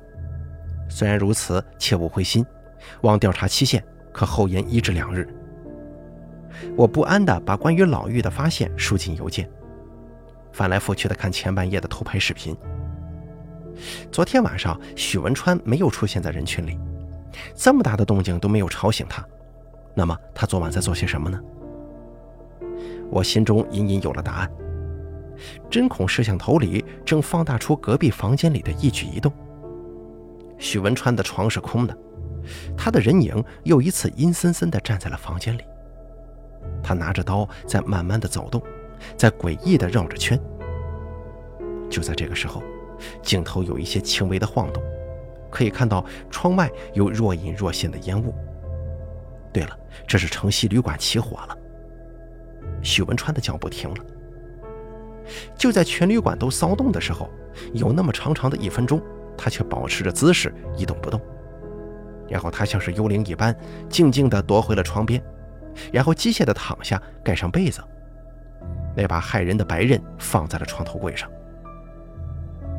[0.88, 2.46] 虽然如此，切勿灰心，
[3.02, 3.84] 望调查期限。
[4.14, 5.26] 可后延一至两日，
[6.76, 9.50] 我不安地把关于老妪的发现输进邮件，
[10.52, 12.54] 翻来覆去的看前半夜的偷拍视频。
[14.12, 16.78] 昨天晚上许文川没有出现在人群里，
[17.56, 19.26] 这么大的动静都没有吵醒他，
[19.96, 21.40] 那么他昨晚在做些什么呢？
[23.10, 24.52] 我心中隐隐有了答案。
[25.70, 29.32] 针孔摄像头里正放大出隔壁房间里的一举一动。
[30.58, 31.98] 许文川的床是空的。
[32.76, 35.62] 他的人影又一次阴森森地站在了房间里。
[36.82, 38.62] 他拿着刀在慢慢地走动，
[39.16, 40.40] 在诡异地绕着圈。
[41.90, 42.64] 就在这个时候，
[43.22, 44.82] 镜头有一些轻微的晃动，
[45.52, 48.34] 可以看到窗外有若隐若现的烟雾。
[49.54, 49.78] 对了，
[50.08, 51.58] 这是城西旅馆起火了。
[52.82, 54.06] 许文川的脚步停了。
[55.58, 57.30] 就在全旅馆都骚动的时候，
[57.74, 59.02] 有那么长长的一分钟，
[59.38, 61.20] 他却保持着姿势一动不动。
[62.30, 63.56] 然后他像是幽灵一般，
[63.90, 65.22] 静静地躲回了床边，
[65.92, 67.82] 然后机械地躺下，盖上被子，
[68.96, 71.30] 那把骇人的白刃放在了床头柜上。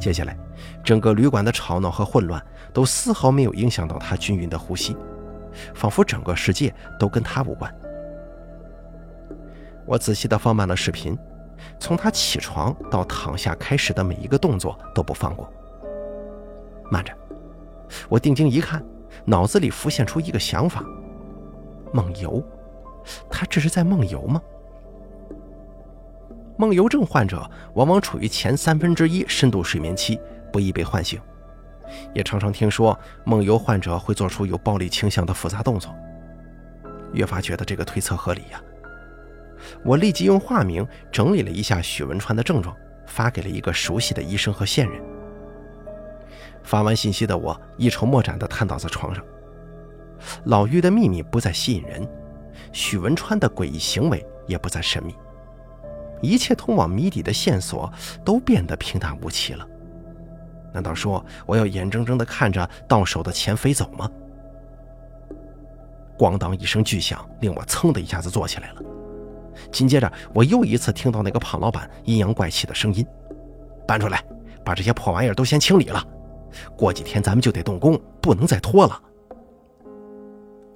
[0.01, 0.37] 接下来，
[0.83, 4.97] 整个旅馆的吵闹和混乱都丝毫没有影响到他均匀的呼吸，
[5.75, 7.73] 仿佛整个世界都跟他无关。
[9.85, 11.17] 我仔细地放慢了视频，
[11.83, 15.53] 从他起床到躺下开始的每一个动作都不放过。
[16.89, 17.13] 慢着，
[18.09, 18.81] 我定睛一看。
[19.25, 20.85] 脑子里浮现出一个想法：
[21.93, 22.41] 梦游，
[23.29, 24.41] 他这是在梦游吗？
[26.57, 30.21] 梦游症患者往往处于前三分之一深度睡眠期，
[30.53, 31.21] 不易被唤醒，
[32.15, 35.93] 也常常听说梦游患者会做出有暴力倾向的复杂动作，
[37.13, 38.63] 越发觉得这个推测合理呀。
[39.85, 45.03] 我立即用化名整理了一下许文川的症状，发给了一个熟悉的医生和线人。
[46.63, 49.25] 发完信息的我一筹莫展地瘫倒在床上。
[50.45, 52.09] 老妪的秘密不再吸引人，
[52.71, 55.17] 许文川的诡异行为也不再神秘，
[56.21, 57.93] 一切通往谜底的线索
[58.25, 59.67] 都变得平淡无奇了。
[60.73, 64.09] 难道说我要眼睁睁地看着到手的钱飞走吗？
[66.17, 68.83] 咣当一声巨响，令我噌的一下子坐起来了。
[69.71, 73.07] 紧接着，我又一次听到那个胖老板阴阳怪气的声音
[73.87, 74.25] ：“搬出来，
[74.65, 76.05] 把这些破玩意儿都先清理了。
[76.77, 79.01] 过几天咱们就得动工，不能再拖了。”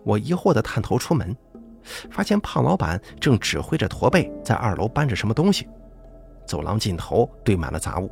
[0.04, 1.36] 我疑惑地探头出门，
[2.10, 5.68] 发现胖老板正指挥着驼背在二楼搬着什么东西。
[6.46, 8.10] 走廊尽头堆满了杂物。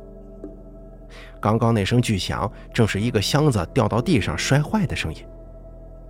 [1.39, 5.25] 刚刚那声巨响，正是一个箱子掉到地上摔坏的声音，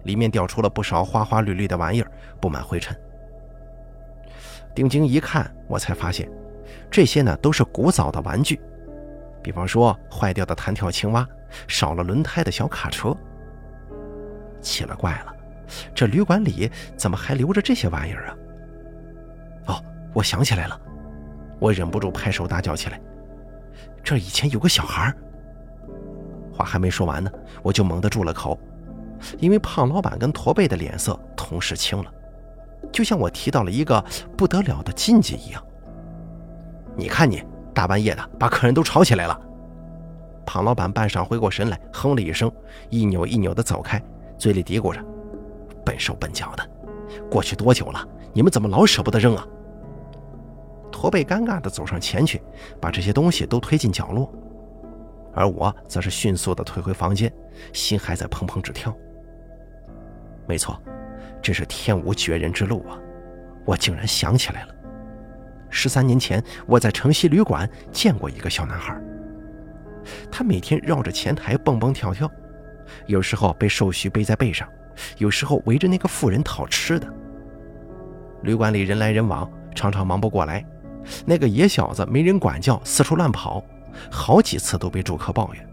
[0.05, 2.97] 里面掉出了不少花花绿绿的玩意儿，布满灰尘。
[4.75, 6.29] 定睛一看，我才发现，
[6.91, 8.59] 这些呢都是古早的玩具，
[9.41, 11.25] 比方说坏掉的弹跳青蛙，
[11.67, 13.15] 少了轮胎的小卡车。
[14.61, 15.33] 奇了怪了，
[15.93, 18.37] 这旅馆里怎么还留着这些玩意儿啊？
[19.67, 20.79] 哦，我想起来了，
[21.59, 22.99] 我忍不住拍手大叫起来
[24.03, 25.13] ：“这以前有个小孩！”
[26.51, 28.59] 话还没说完呢，我就猛地住了口，
[29.37, 32.11] 因为胖老板跟驼背的脸色同时青了。
[32.91, 34.03] 就像我提到了一个
[34.37, 35.63] 不得了的禁忌一样。
[36.95, 39.39] 你看你大半夜的把客人都吵起来了。
[40.45, 42.51] 庞老板半晌回过神来，哼了一声，
[42.89, 44.01] 一扭一扭的走开，
[44.37, 45.03] 嘴里嘀咕着
[45.83, 46.69] ：“笨手笨脚的，
[47.29, 48.07] 过去多久了？
[48.31, 49.45] 你们怎么老舍不得扔啊？”
[50.91, 52.41] 驼背尴尬的走上前去，
[52.79, 54.31] 把这些东西都推进角落，
[55.33, 57.29] 而我则是迅速的退回房间，
[57.73, 58.95] 心还在砰砰直跳。
[60.47, 60.79] 没错。
[61.45, 62.97] 真是天无绝人之路啊！
[63.65, 64.73] 我竟然想起来了，
[65.69, 68.99] 十三年前我在城西旅馆见过一个小男孩，
[70.31, 72.27] 他每天绕着前台蹦蹦跳跳，
[73.05, 74.67] 有时候被寿徐背在背上，
[75.19, 77.07] 有时候围着那个妇人讨吃的。
[78.41, 80.65] 旅馆里人来人往，常常忙不过来，
[81.27, 83.63] 那个野小子没人管教，四处乱跑，
[84.09, 85.63] 好几次都被住客抱怨。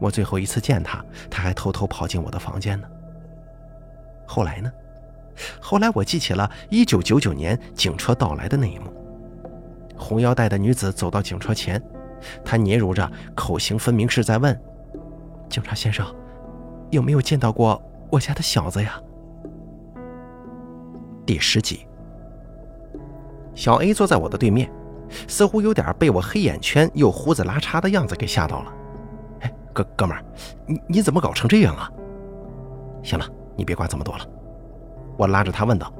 [0.00, 2.88] 我最后一次见他，他还偷偷跑进我的房间呢。
[4.26, 4.72] 后来呢？
[5.60, 8.90] 后来我记起了1999年警车到来的那一幕。
[9.96, 11.82] 红腰带的女子走到警车前，
[12.44, 14.58] 她嗫嚅着，口型分明是在问
[15.48, 16.06] ：“警察先生，
[16.90, 19.00] 有没有见到过我家的小子呀？”
[21.26, 21.86] 第十集，
[23.54, 24.70] 小 A 坐在我的对面，
[25.28, 28.72] 似乎有点被我黑眼圈又胡子拉碴的样子给吓到了。
[29.40, 30.24] 哎，哥哥们儿，
[30.66, 31.90] 你你怎么搞成这样啊？
[33.02, 33.26] 行了。
[33.56, 34.26] 你别管这么多了，
[35.16, 35.92] 我拉着他问道：“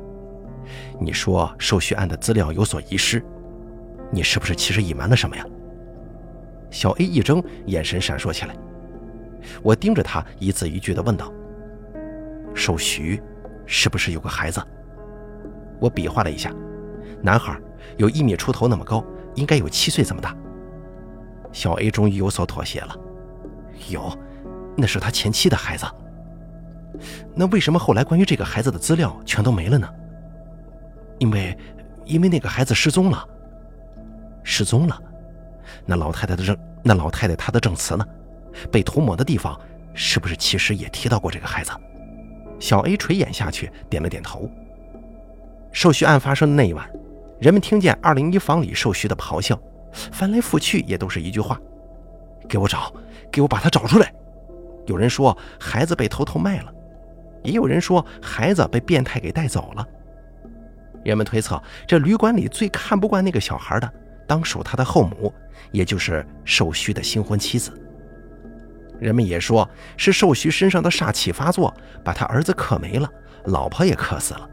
[1.00, 3.24] 你说受序案的资料有所遗失，
[4.11, 5.44] 你是不是其实隐瞒了什么呀？”
[6.70, 8.54] 小 A 一怔，眼神闪烁起来。
[9.62, 11.32] 我盯着他，一字一句地问道
[12.52, 13.22] ：“受徐
[13.64, 14.62] 是不是有个孩子？”
[15.80, 16.52] 我比划了一下，
[17.22, 17.59] 男孩
[17.96, 19.04] 有一米出头那么高，
[19.34, 20.36] 应该有七岁这么大。
[21.52, 22.94] 小 A 终于有所妥协了
[23.88, 24.12] ：“有，
[24.76, 25.86] 那是他前妻的孩子。”
[27.34, 29.89] 那为什么后来关于这个孩子的资料全都没了呢？
[31.18, 31.57] 因为，
[32.05, 33.26] 因为那个孩子失踪了。
[34.43, 35.03] 失踪了，
[35.84, 38.07] 那老太太的证，那老太太她的证词呢？
[38.70, 39.59] 被涂抹的地方
[39.93, 41.72] 是不是其实也提到过这个孩子？
[42.59, 44.49] 小 A 垂眼下去，点了点头。
[45.72, 46.89] 寿徐案发生的那一晚，
[47.39, 49.61] 人们听见二零一房里寿徐的咆哮，
[49.93, 51.61] 翻来覆去也都是一句话
[52.49, 52.91] ：“给我找，
[53.30, 54.11] 给我把他找出来。”
[54.87, 56.72] 有人说孩子被偷偷卖了。
[57.43, 59.87] 也有人说孩子被变态给带走了。
[61.05, 63.93] 人们推测，这旅馆里最看不惯那个小孩的，
[64.26, 65.32] 当属他的后母，
[65.70, 67.72] 也就是寿徐的新婚妻子。
[68.99, 71.72] 人们也说是寿徐身上的煞气发作，
[72.03, 73.09] 把他儿子克没了，
[73.45, 74.51] 老婆也克死了。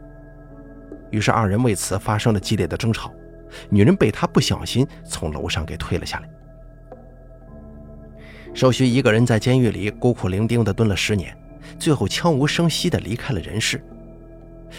[1.10, 3.12] 于是二人为此发生了激烈的争吵，
[3.70, 6.30] 女人被他不小心从楼上给推了下来。
[8.54, 11.36] 寿徐一个人在监狱里孤苦伶仃地蹲了十年。
[11.80, 13.84] 最后悄无声息地离开了人世，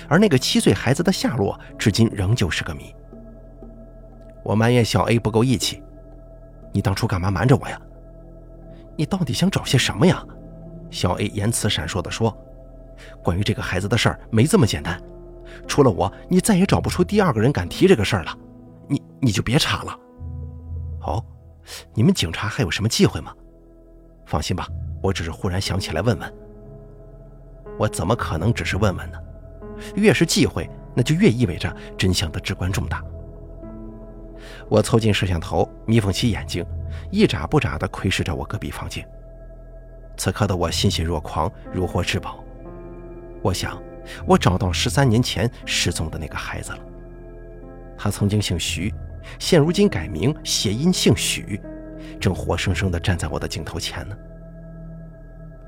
[0.08, 2.94] 而那个七岁孩子的下落至今仍旧是个谜。
[4.42, 5.82] 我埋怨小 A 不够义气，
[6.72, 7.80] 你当初干嘛瞒着我呀？
[8.96, 10.24] 你到底想找些什么呀？
[10.90, 12.36] 小 A 言辞闪烁地说
[13.24, 15.02] ：“关于这个孩子的事儿没这么简单，
[15.66, 18.38] 除了我，你再也找不出第二个人敢提这个事儿了。
[18.86, 19.98] 你你就别查了。”
[21.02, 21.24] 哦，
[21.94, 23.34] 你们警察还有什么忌讳吗？
[24.26, 24.68] 放心吧，
[25.02, 26.34] 我只是忽然想起来问问。
[27.78, 29.18] 我怎么可能只是问问呢？
[29.96, 33.02] 越是忌讳，那就越意味着真相的至关重大。
[34.68, 36.64] 我凑近摄像头，眯缝起眼睛，
[37.10, 39.06] 一眨不眨地窥视着我隔壁房间。
[40.16, 42.42] 此刻的我欣喜若狂，如获至宝。
[43.42, 43.82] 我想，
[44.26, 46.78] 我找到十三年前失踪的那个孩子了。
[47.98, 48.94] 他曾经姓徐，
[49.38, 51.60] 现如今改名，谐音姓许，
[52.20, 54.16] 正活生生地站在我的镜头前呢。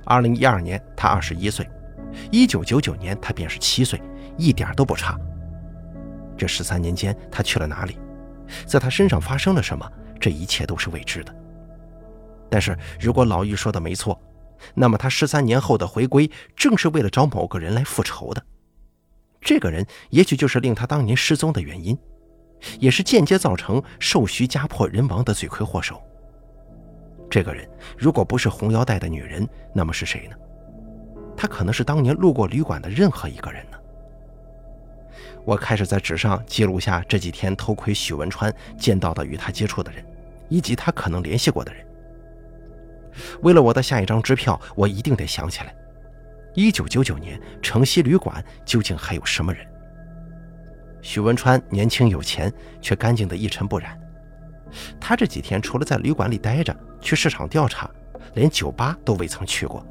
[0.05, 1.67] 二零一二年，他二十一岁；
[2.31, 4.01] 一九九九年，他便是七岁，
[4.37, 5.19] 一点都不差。
[6.37, 7.99] 这十三年间，他去了哪里？
[8.67, 9.91] 在他身上发生了什么？
[10.21, 11.35] 这一切都是未知的。
[12.49, 14.21] 但是如果老玉说的没错，
[14.75, 18.43] 那么他十三年后的回归，正是为了找某个人来复仇的。
[19.41, 21.97] 这个人也许就是令他当年失踪的原因，
[22.79, 26.03] 也是间接造成寿徐家破人亡的罪魁祸首。
[27.29, 30.37] 这个人如果不是红腰带的女人，那么是谁呢？
[31.47, 33.79] 可能是当年路过旅馆的任何一个人呢。
[35.45, 40.05] 我开始在纸上记录下这几天偷窥许文川见到的与他接触的人，
[40.49, 41.87] 以及他可能联系过的人。
[43.43, 45.75] 为了我的下一张支票，我一定得想起来，
[46.55, 49.65] 一九九九年城西旅馆究竟还有什么人？
[51.01, 53.97] 许文川年轻有钱，却干净的一尘不染。
[55.01, 57.89] 他这几天除了在旅馆里待着，去市场调查，
[58.35, 59.87] 连酒吧都未曾去过，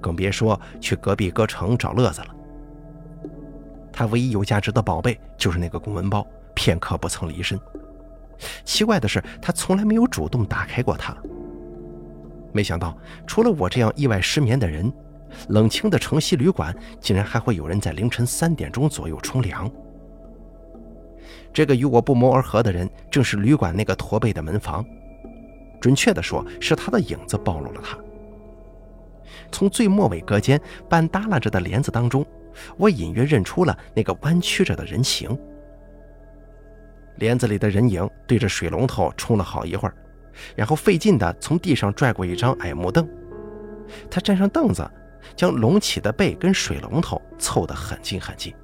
[0.00, 2.28] 更别说去隔壁歌城找乐子了。
[3.92, 7.58] 他唯一有价值的宝贝就是那个公文包，片刻不曾离身。
[8.64, 11.16] 奇怪的是，他从来没有主动打开过它。
[12.52, 12.96] 没想到，
[13.26, 14.92] 除了我这样意外失眠的人，
[15.48, 19.70] 冷清的城西旅馆竟然还会有人在凌晨三点钟左右冲凉。
[21.52, 24.84] 这个与我不谋而合的人，正是旅馆那个驼背的门房。
[25.80, 27.98] 准确的说，是他的影子暴露了他。
[29.50, 32.24] 从最末尾隔间半耷拉着的帘子当中。
[32.78, 35.38] 我隐约认出了那个弯曲着的人形，
[37.16, 39.94] 帘子里的人影对着水龙头冲了好一会儿，
[40.54, 43.06] 然后费劲地从地上拽过一张矮木凳。
[44.10, 44.90] 他站上凳子，
[45.36, 48.54] 将隆起的背跟水龙头凑得很近很近，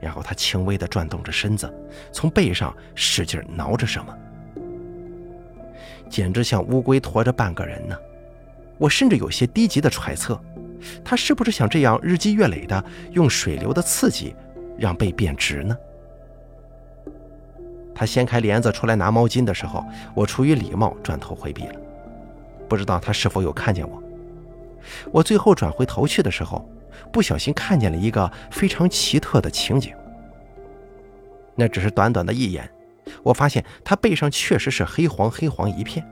[0.00, 1.70] 然后他轻微地转动着身子，
[2.10, 4.16] 从背上使劲挠着什么，
[6.08, 7.94] 简直像乌龟驮着半个人呢。
[8.78, 10.40] 我甚至有些低级的揣测。
[11.04, 14.34] 他是不是想这样日积月累的用水流的刺激
[14.78, 15.76] 让背变直呢？
[17.92, 21.74] 他掀开帘子出来拿毛巾的时候，我出于礼貌转头回避了。
[22.68, 24.00] 不知道他是否有看见我。
[25.10, 26.70] 我最后转回头去的时候，
[27.12, 29.92] 不小心看见了一个非常奇特的情景。
[31.56, 32.70] 那只是短短的一眼，
[33.24, 36.06] 我发现他背上确实是黑黄黑黄一片，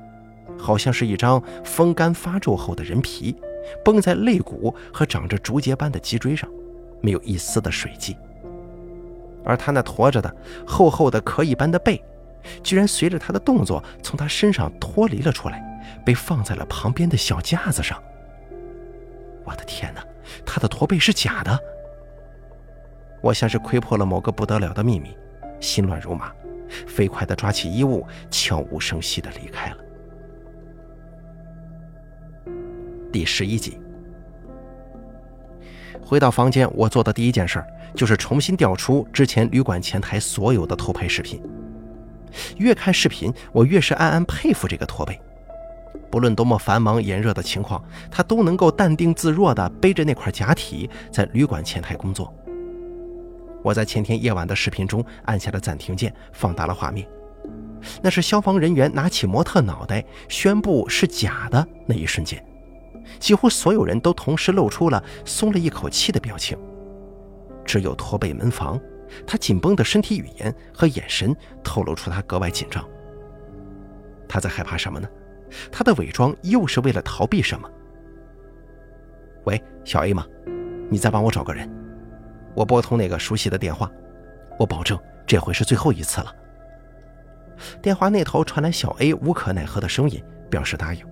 [0.58, 3.36] 好像是一张风干发皱后的人皮。
[3.84, 6.48] 绷在肋骨和长着竹节般的脊椎上，
[7.00, 8.16] 没有一丝的水迹。
[9.44, 12.00] 而他那驼着的厚厚的壳一般的背，
[12.62, 15.60] 居然随着他的动作从他身上脱离了出来，
[16.04, 18.00] 被放在了旁边的小架子上。
[19.44, 20.00] 我的天哪，
[20.44, 21.58] 他的驼背是假的！
[23.20, 25.16] 我像是窥破了某个不得了的秘密，
[25.58, 26.32] 心乱如麻，
[26.86, 29.76] 飞快地抓起衣物，悄无声息地离开了。
[33.16, 33.78] 第十一集，
[36.04, 37.64] 回到房间，我做的第一件事
[37.94, 41.40] 就是重新调出之前旅馆前台所有的偷拍视频。
[42.58, 45.18] 越看视频，我越是暗暗佩服这个驼背。
[46.10, 52.30] 不论多么繁忙炎热的情况，他都能够淡定自若地背着那块假体在旅馆前台工作。
[53.62, 57.08] 我在前天夜晚的视频中按下了暂停键，放大了画面。
[58.02, 62.44] 那是消防人员拿起模特脑袋宣布是假的那一瞬间。
[63.18, 66.58] 几乎所有人都同时露出了松了一口气的表情，
[67.64, 68.80] 只有驼背门房，
[69.26, 72.86] 他紧绷的身体语言和眼神透露出他格外紧张。
[74.28, 75.08] 他在害怕什么呢？
[75.70, 77.70] 他的伪装又是为了逃避什么？
[79.44, 80.26] 喂，小 A 吗？
[80.90, 81.70] 你再帮我找个人。
[82.54, 83.90] 我拨通那个熟悉的电话，
[84.58, 86.34] 我保证这回是最后一次了。
[87.80, 91.06] 电话那头传来小 A 无可奈何的声音，表示答应。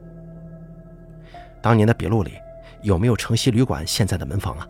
[1.65, 2.35] 当年的笔录里
[2.83, 4.69] 有没有城西旅馆现在的门房啊？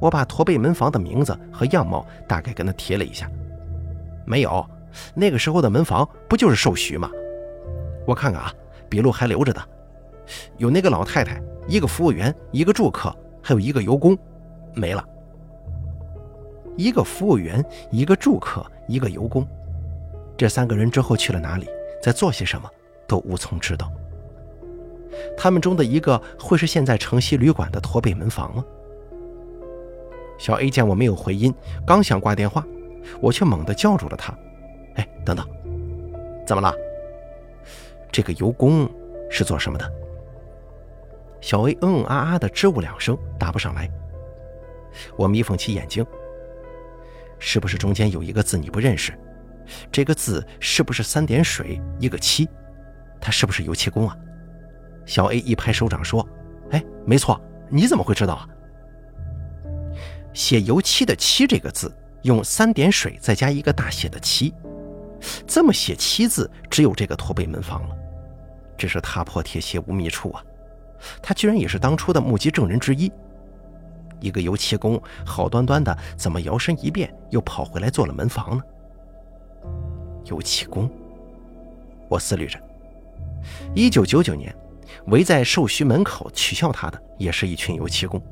[0.00, 3.30] 我把驼背门房的名字和样貌大概跟他提了一下，
[4.24, 4.66] 没有。
[5.12, 7.10] 那个时候的门房不就是寿徐吗？
[8.06, 8.50] 我看看啊，
[8.88, 9.62] 笔录还留着的，
[10.56, 11.38] 有那个老太太，
[11.68, 14.16] 一个服务员，一个住客，还有一个油工，
[14.72, 15.04] 没了。
[16.74, 19.46] 一个服务员，一个住客，一个油工，
[20.38, 21.68] 这三个人之后去了哪里，
[22.02, 22.66] 在做些什么，
[23.06, 23.92] 都无从知道。
[25.36, 28.64] 他们中的一个会是现在城西旅馆的驼背门房吗？
[30.38, 31.54] 小 A 见我没有回音，
[31.86, 32.66] 刚想挂电话，
[33.20, 34.36] 我却猛地叫住了他
[34.96, 35.46] ：“哎，等等，
[36.46, 36.74] 怎么了？
[38.10, 38.90] 这个油工
[39.30, 39.92] 是做什么的？”
[41.40, 43.88] 小 A 嗯嗯啊啊的支吾两声，答不上来。
[45.16, 46.04] 我眯缝起眼睛
[47.38, 49.12] ：“是不是中间有一个字你不认识？
[49.92, 52.48] 这个字是不是三点水一个七？
[53.20, 54.16] 他是不是油漆工啊？”
[55.06, 56.26] 小 A 一拍手掌说
[56.72, 58.48] ：“哎，没错，你怎么会知道啊？”
[60.32, 64.54] 写油漆的“漆”这个字，用三点水再加一个大写的“七”，
[65.46, 67.96] 这么写“七”字，只有这个驼背门房了。
[68.78, 70.42] 真是踏破铁鞋无觅处啊！
[71.22, 73.12] 他居然也是当初的目击证人之一。
[74.20, 78.62] 一个油漆工，好端端的，怎么摇身一变又跑回来做了门房呢？
[80.24, 80.90] 油漆工，
[82.08, 82.58] 我思虑着。
[83.74, 84.54] 一九九九年，
[85.06, 88.22] 围在寿墟门口取笑他的，也是一群油漆工。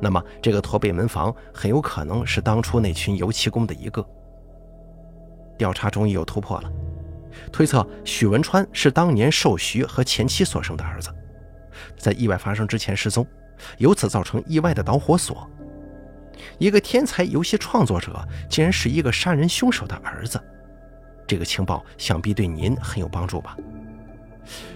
[0.00, 4.04] 那么，这个驼背门房很有可能是当初那群油漆工的一个。
[5.58, 6.72] 调查终于有突破了，
[7.52, 11.10] 推测许文川是当年寿徐和前妻所生的儿子，
[11.98, 13.26] 在意外发生之前失踪，
[13.76, 15.46] 由此造成意外的导火索。
[16.56, 20.42] 一个天才游戏创作者竟然是一个杀人凶手的儿子，
[21.26, 23.54] 这个情报想必对您很有帮助吧？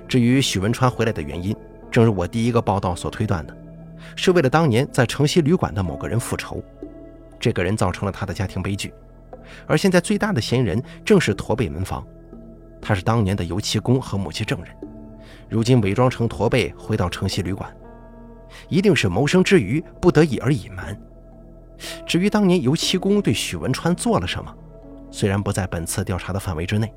[0.06, 1.54] 至于许文川回来的原因，
[1.90, 3.56] 正如我第一个报道所推断的。
[4.16, 6.62] 是为了当年在城西旅馆的某个人复仇，
[7.40, 8.92] 这个人造成了他的家庭悲剧，
[9.66, 12.06] 而现在最大的嫌疑人正是驼背门房，
[12.80, 14.68] 他是当年的油漆工和目击证人，
[15.48, 17.74] 如今伪装成驼背回到城西旅馆，
[18.68, 20.96] 一定是谋生之余不得已而隐瞒。
[22.06, 24.54] 至于当年油漆工对许文川做了什么，
[25.10, 26.92] 虽然不在本次调查的范围之内，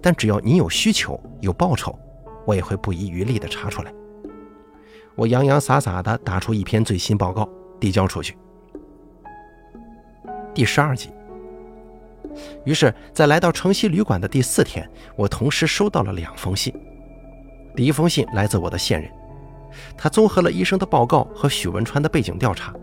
[0.00, 1.98] 但只要你有需求有报酬，
[2.44, 3.92] 我也会不遗余力地查出来。
[5.14, 7.48] 我洋洋洒洒地打出一篇最新报告，
[7.80, 8.36] 递交出去。
[10.54, 11.10] 第十二集。
[12.64, 16.74] 于是，在来到城西旅馆的第四天，我同时收到了两封信。
[17.74, 19.10] 第一封信来自我的现任，
[19.96, 22.74] 他综合了医生的报告和许文川的背景调查，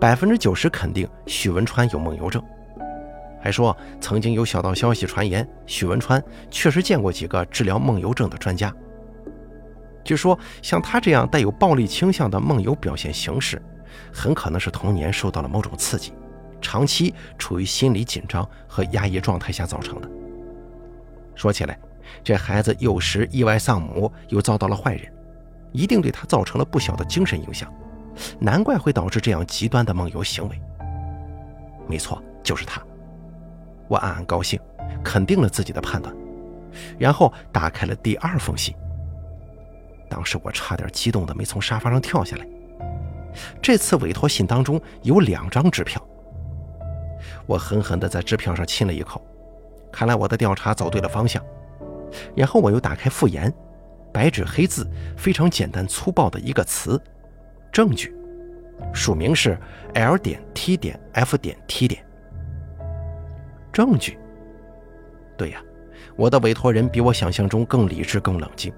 [0.00, 2.42] 百分之九十肯定许文川有梦游症，
[3.48, 8.70] 还说曾经有小道消息传言，许文川确实见过几个治疗梦游症的专家。
[10.04, 13.62] 据说，像他这样带有暴力倾向的梦游表现形式，
[14.12, 16.12] 很可能是童年受到了某种刺激，
[16.60, 20.10] 长期处于心理紧张和压抑状态下造成的。
[21.34, 21.78] 说起来，
[22.22, 25.10] 这孩子幼时意外丧母，又遭到了坏人，
[25.72, 27.72] 一定对他造成了不小的精神影响，
[28.38, 30.60] 难怪会导致这样极端的梦游行为。
[31.88, 32.82] 没错，就是他。
[33.88, 34.60] 我暗暗高兴，
[35.02, 36.14] 肯定了自己的判断，
[36.98, 38.74] 然后打开了第二封信。
[40.08, 42.46] 当时我差点激动的没从沙发上跳下来。
[43.60, 46.02] 这次委托信当中有两张支票，
[47.46, 49.24] 我狠狠地在支票上亲了一口。
[49.92, 51.42] 看来我的调查走对了方向。
[52.34, 53.52] 然后我又打开复言，
[54.12, 57.00] 白纸黑字，非常简单粗暴的一个词：
[57.70, 58.14] 证据。
[58.94, 59.58] 署名是
[59.94, 62.02] L 点 T 点 F 点 T 点。
[63.72, 64.18] 证据。
[65.36, 65.62] 对呀，
[66.16, 68.72] 我的委托人比我想象中更理智、更冷静。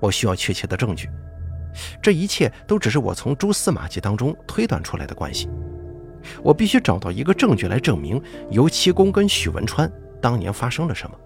[0.00, 1.08] 我需要确切的证据，
[2.02, 5.48] 这一切都只是我从蛛丝马迹当中推断出来的关系。
[6.42, 8.20] 我必须找到一个证据来证明
[8.50, 11.16] 油漆工跟许文川当年发生了什么。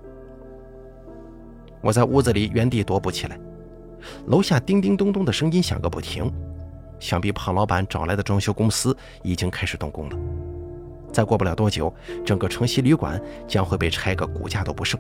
[1.81, 3.39] 我在屋子里原地踱步起来，
[4.27, 6.33] 楼下叮叮咚咚的声音响个不停，
[6.99, 10.17] 想必胖老板找来的装修公司已经开始动工了。
[11.13, 11.93] 再过不了多久，
[12.25, 14.99] 整个城西旅馆将会被拆个骨架都不剩。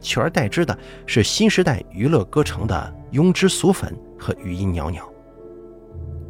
[0.00, 0.76] 取而代之的
[1.06, 5.02] 是新时代娱乐歌城的庸脂俗粉和余音袅袅。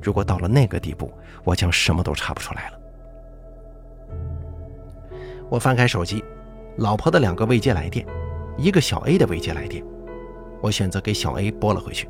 [0.01, 1.13] 如果到了那个地步，
[1.45, 2.79] 我将什么都查不出来了。
[5.51, 6.25] 我翻开手机，
[6.77, 8.07] 老婆的两个未接来电，
[8.57, 9.85] 一个小 A 的未接来电，
[10.63, 12.09] 我选择给小 A 拨了回去。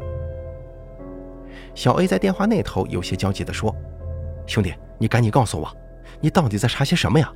[1.74, 3.74] 小 A 在电话那头有些焦急地说
[4.46, 5.68] ：“兄弟，你赶紧告诉我，
[6.20, 7.32] 你到底在查些什么呀？”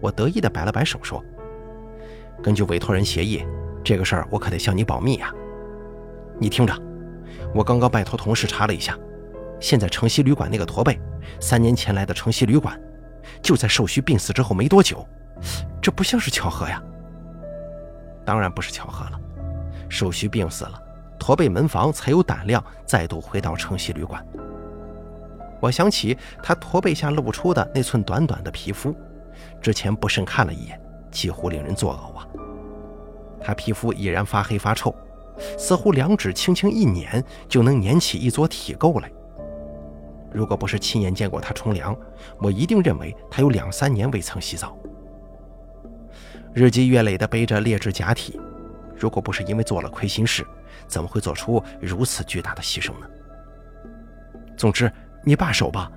[0.00, 1.24] 我得意地摆了摆手说。
[2.42, 3.44] 根据委托人协议，
[3.82, 5.32] 这个事儿我可得向你保密呀。
[6.38, 6.74] 你听着，
[7.54, 8.96] 我刚刚拜托同事查了一下，
[9.58, 11.00] 现在城西旅馆那个驼背，
[11.40, 12.78] 三年前来的城西旅馆，
[13.40, 15.06] 就在寿虚病死之后没多久，
[15.80, 16.82] 这不像是巧合呀。
[18.24, 19.18] 当然不是巧合了，
[19.88, 20.78] 寿虚病死了，
[21.18, 24.24] 驼背门房才有胆量再度回到城西旅馆。
[25.66, 28.94] 我想起他驼背下露出的那寸短短的皮肤，
[29.60, 30.80] 之前不慎看了一眼。
[31.10, 32.28] 几乎令人作呕啊！
[33.40, 34.94] 他皮肤已然发黑发臭，
[35.58, 39.10] 似乎两指轻轻一捻就能捻起一撮体垢来。
[40.30, 41.96] 如果不是亲眼见过他冲凉，
[42.38, 44.76] 我一定认为他有两三年未曾洗澡。
[46.52, 48.38] 日积月累地背着劣质假体，
[48.94, 50.46] 如果不是因为做了亏心事，
[50.86, 53.06] 怎么会做出如此巨大的牺牲呢？
[54.54, 54.92] 总之，
[55.26, 55.90] 你罢手吧，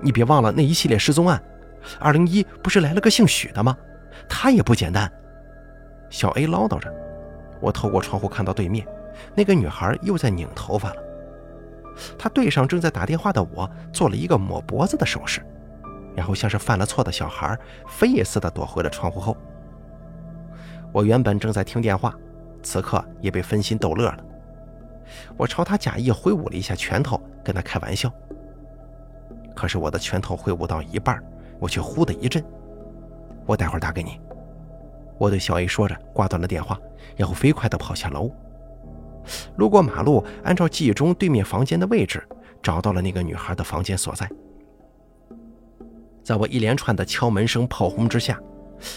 [0.00, 1.40] 你别忘了那一系列失踪案。
[2.00, 3.76] 二零一不是来了个姓许的吗？
[4.26, 5.12] 他也不简单。
[6.08, 6.90] 小 A 唠叨着，
[7.60, 8.86] 我透过窗户看到对面
[9.34, 10.96] 那个女孩又在拧头发了。
[12.18, 15.44] 她对上正在打电话的我，做了一个抹脖子的手势，
[16.16, 17.54] 然后像是犯了错的小孩，
[17.86, 19.36] 飞也似的躲回了窗户后。
[20.92, 22.14] 我原本正在听电话，
[22.62, 24.24] 此刻也被分心逗乐了。
[25.36, 28.10] 我朝他假意挥舞了一下拳头，跟他开玩笑。
[29.54, 31.22] 可是我的拳头挥舞到一半，
[31.58, 32.44] 我却忽的一震。
[33.46, 34.20] 我待会儿打给你。
[35.18, 36.78] 我对小 A 说着，挂断了电话，
[37.16, 38.30] 然后飞快地跑下楼。
[39.56, 42.26] 路过马路，按照记忆中对面房间的位置，
[42.62, 44.28] 找到了那个女孩的房间所在。
[46.24, 48.40] 在我一连串的敲门声炮轰之下。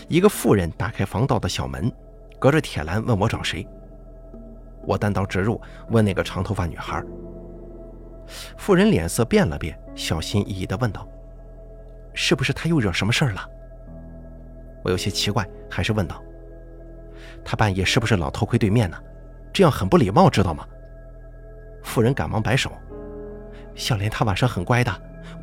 [0.07, 1.91] 一个妇人打开防盗的小门，
[2.39, 3.67] 隔着铁栏问我找谁。
[4.83, 7.03] 我单刀直入，问那个长头发女孩。
[8.57, 11.07] 妇人脸色变了变，小心翼翼地问道
[12.13, 13.49] ：“是不是他又惹什么事儿了？”
[14.83, 16.23] 我有些奇怪，还是问道
[17.43, 18.97] ：“他半夜是不是老偷窥对面呢？
[19.53, 20.65] 这样很不礼貌，知道吗？”
[21.83, 22.71] 妇人赶忙摆手
[23.75, 24.91] ：“小莲她晚上很乖的，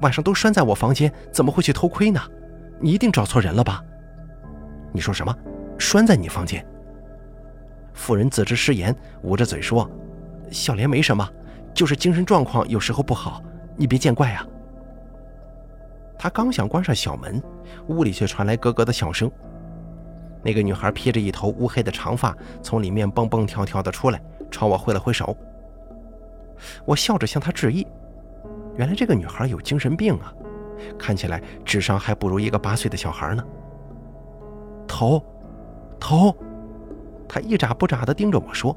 [0.00, 2.20] 晚上都拴在我房间，怎么会去偷窥呢？
[2.80, 3.82] 你一定找错人了吧？”
[4.92, 5.34] 你说什么？
[5.78, 6.64] 拴在你房间？
[7.94, 9.88] 妇人自知失言，捂着嘴说
[10.50, 11.28] ：“小莲没什么，
[11.74, 13.42] 就是精神状况有时候不好，
[13.76, 14.46] 你别见怪啊。”
[16.18, 17.42] 他刚想关上小门，
[17.88, 19.30] 屋里却传来咯咯的笑声。
[20.42, 24.20] 那个女孩披着一头乌黑的长发，从里面蹦蹦跳跳的出来，
[24.50, 25.36] 朝我挥了挥手。
[26.84, 27.86] 我笑着向她致意。
[28.76, 30.32] 原来这个女孩有精神病啊，
[30.98, 33.44] 看起来智商还不如一个八岁的小孩呢。
[34.86, 35.24] 头，
[35.98, 36.34] 头，
[37.28, 38.76] 他一眨不眨地盯着我说：“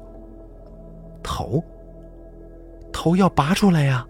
[1.22, 1.62] 头，
[2.96, 4.06] 头要拔出来呀！”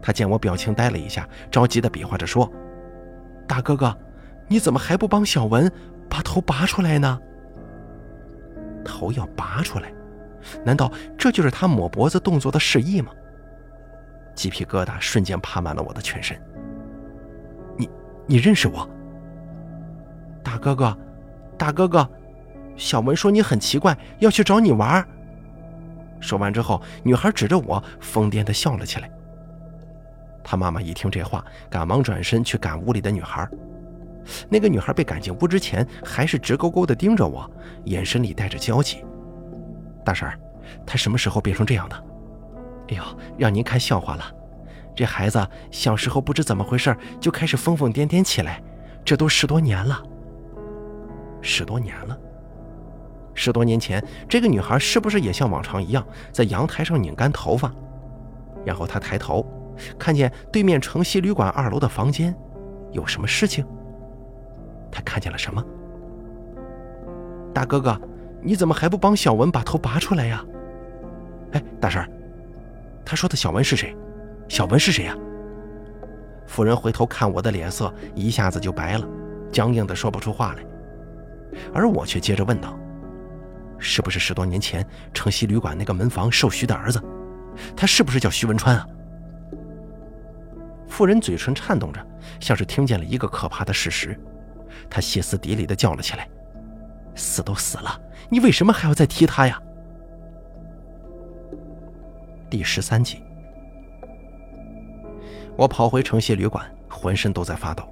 [0.00, 2.50] 他见我表情呆了一下，着急地比划着说
[3.46, 3.94] ：“大哥哥，
[4.48, 5.70] 你怎么还不帮小文
[6.08, 7.20] 把头拔出来呢？”
[8.82, 9.92] 头要拔出来，
[10.64, 13.12] 难道这就是他抹脖子动作的示意吗？
[14.34, 16.38] 鸡皮疙瘩瞬间爬满了我的全身。
[17.76, 17.88] 你，
[18.26, 18.88] 你认识我？
[20.42, 20.96] 大哥哥，
[21.58, 22.08] 大哥哥，
[22.76, 25.06] 小文说你很奇怪，要去找你玩。
[26.20, 29.10] 说完之后，女孩指着我，疯癫的笑了起来。
[30.42, 33.48] 他妈妈一听这话，赶忙转身去赶屋里的女孩。
[34.48, 37.50] 那个女孩被赶进屋之前，还是直勾勾的盯着我，
[37.84, 39.04] 眼神里带着焦急。
[40.04, 40.28] 大婶，
[40.86, 41.96] 他什么时候变成这样的？
[42.88, 43.02] 哎呦，
[43.38, 44.24] 让您看笑话了。
[44.94, 48.62] 这孩子小时候不知怎么回事，就开始疯疯癫癫起来，
[49.04, 50.02] 这都十多年了。
[51.42, 52.18] 十多年了。
[53.34, 57.72] 十多年前，这个女孩是不是也像往常一样在阳台上拧干头发？
[58.64, 59.44] 然后她抬头，
[59.98, 62.34] 看见对面城西旅馆二楼的房间，
[62.92, 63.66] 有什么事情？
[64.90, 65.62] 她看见了什么？
[67.52, 68.00] 大哥哥，
[68.40, 70.44] 你怎么还不帮小文把头拔出来呀？
[71.52, 72.08] 哎，大婶，
[73.04, 73.96] 他说的小文是谁？
[74.48, 75.16] 小文是谁呀？
[76.46, 79.06] 夫人回头看我的脸色一下子就白了，
[79.50, 80.64] 僵硬的说不出话来。
[81.72, 82.76] 而我却接着问道
[83.78, 87.02] ：“是不是十多年前城西旅馆那个门房寿徐的儿子？
[87.76, 88.86] 他是不是叫徐文川啊？”
[90.88, 92.04] 妇人嘴唇颤动着，
[92.40, 94.18] 像是听见了一个可怕的事实，
[94.88, 96.28] 她歇斯底里地叫了起来
[97.16, 99.60] ：“死都死了，你为什么还要再提他呀？”
[102.48, 103.22] 第十三集，
[105.56, 107.82] 我跑回城西旅馆，浑身都在发抖，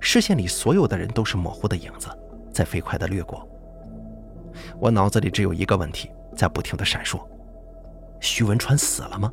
[0.00, 2.08] 视线里所有的人都是模糊的影子。
[2.50, 3.46] 在飞快地掠过，
[4.78, 7.20] 我脑子里只有一个问题在不停地闪烁：
[8.20, 9.32] 徐文川死了吗？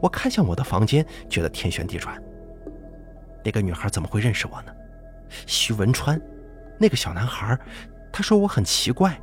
[0.00, 2.20] 我看向我的房间，觉得天旋地转。
[3.44, 4.72] 那个女孩怎么会认识我呢？
[5.46, 6.20] 徐文川，
[6.78, 7.58] 那个小男孩，
[8.12, 9.20] 他说我很奇怪，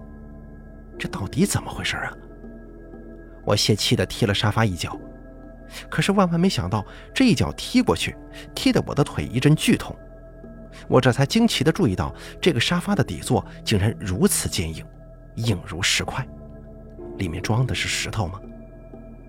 [0.97, 2.13] 这到底怎么回事啊？
[3.43, 4.97] 我泄气地踢了沙发一脚，
[5.89, 8.15] 可是万万没想到，这一脚踢过去，
[8.55, 9.95] 踢得我的腿一阵剧痛。
[10.87, 14.85] 我这才惊奇地注意到，这个沙发的底座竟然如此坚硬，
[15.35, 16.25] 硬如石块。
[17.17, 18.39] 里面装的是石头吗？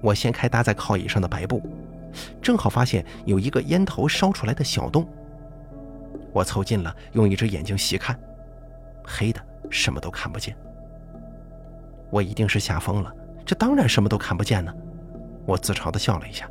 [0.03, 1.62] 我掀开搭在靠椅上的白布，
[2.42, 5.09] 正好发现有一个烟头烧出来的小洞。
[6.32, 8.18] 我凑近了，用一只眼睛细看，
[9.05, 9.40] 黑的，
[9.70, 10.57] 什么都看不见。
[12.11, 13.12] 我一定是吓疯了，
[13.44, 14.72] 这当然什么都看不见呢。
[15.47, 16.49] 我自嘲地笑了一下，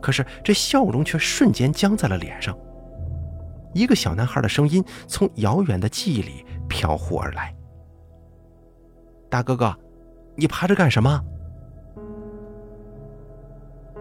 [0.00, 2.56] 可是这笑容却瞬间僵在了脸上。
[3.74, 7.54] 一个小男孩的声音从遥远的记忆里飘忽而来
[9.28, 9.76] ：“大哥哥，
[10.36, 11.20] 你爬着干什么？”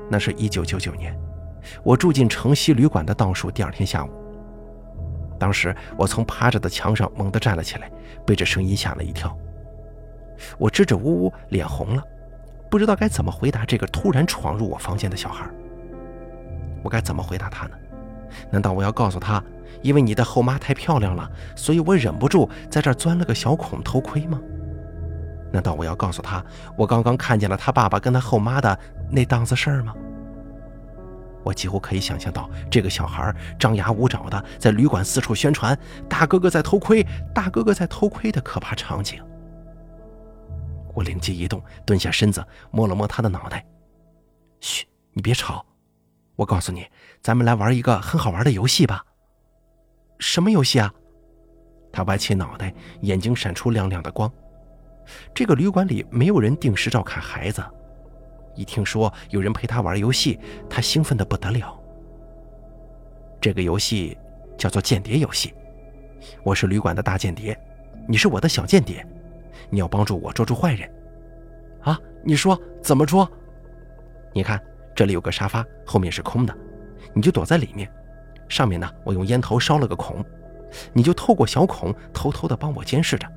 [0.09, 1.17] 那是一九九九年，
[1.83, 4.09] 我住进城西旅馆的倒数第二天下午。
[5.39, 7.91] 当时我从趴着的墙上猛地站了起来，
[8.25, 9.35] 被这声音吓了一跳。
[10.57, 12.03] 我支支吾吾，脸红了，
[12.69, 15.49] 不知道该怎么回答这个突然闯入我房间的小孩。
[16.83, 17.75] 我该怎么回答他呢？
[18.51, 19.43] 难道我要告诉他，
[19.83, 24.41] 因为你的后妈太漂亮了，所以我忍不住在这钻了个小孔偷窥吗？
[25.51, 26.43] 难道我要告诉他，
[26.75, 28.79] 我刚刚看见了他爸爸跟他后妈的
[29.11, 29.93] 那档子事儿吗？
[31.43, 35.77] 我几乎可以想象到这个小孩张牙舞爪的在旅馆四处宣传
[36.09, 37.05] “大哥哥在偷窥，
[37.35, 39.21] 大哥哥在偷窥”的可怕场景。
[40.93, 43.65] 我灵机一动，蹲下身子摸了摸他的脑袋
[44.61, 45.65] ：“嘘，你别吵。
[46.37, 46.85] 我告诉你，
[47.21, 49.03] 咱们来玩一个很好玩的游戏吧。
[50.23, 50.91] ”“什么游戏啊？”
[51.91, 54.31] 他歪起脑袋，眼睛闪出亮亮的光。
[55.33, 57.61] 这个旅馆里没有人定时照看孩子。
[58.55, 61.77] 一听说有人陪他玩游戏，他兴奋的不得了。
[63.41, 64.17] 这个游戏
[64.57, 65.53] 叫做间谍游戏。
[66.41, 67.59] 我是旅馆的大间谍，
[68.07, 69.05] 你是我的小间谍，
[69.69, 70.89] 你要帮助我捉住坏人。
[71.81, 73.29] 啊，你说怎么捉？
[74.33, 74.59] 你看
[74.95, 76.57] 这里有个沙发，后面是空的，
[77.13, 77.91] 你就躲在里面。
[78.53, 80.23] 上面呢，我用烟头烧了个孔，
[80.93, 83.27] 你就透过小孔偷偷的帮我监视着。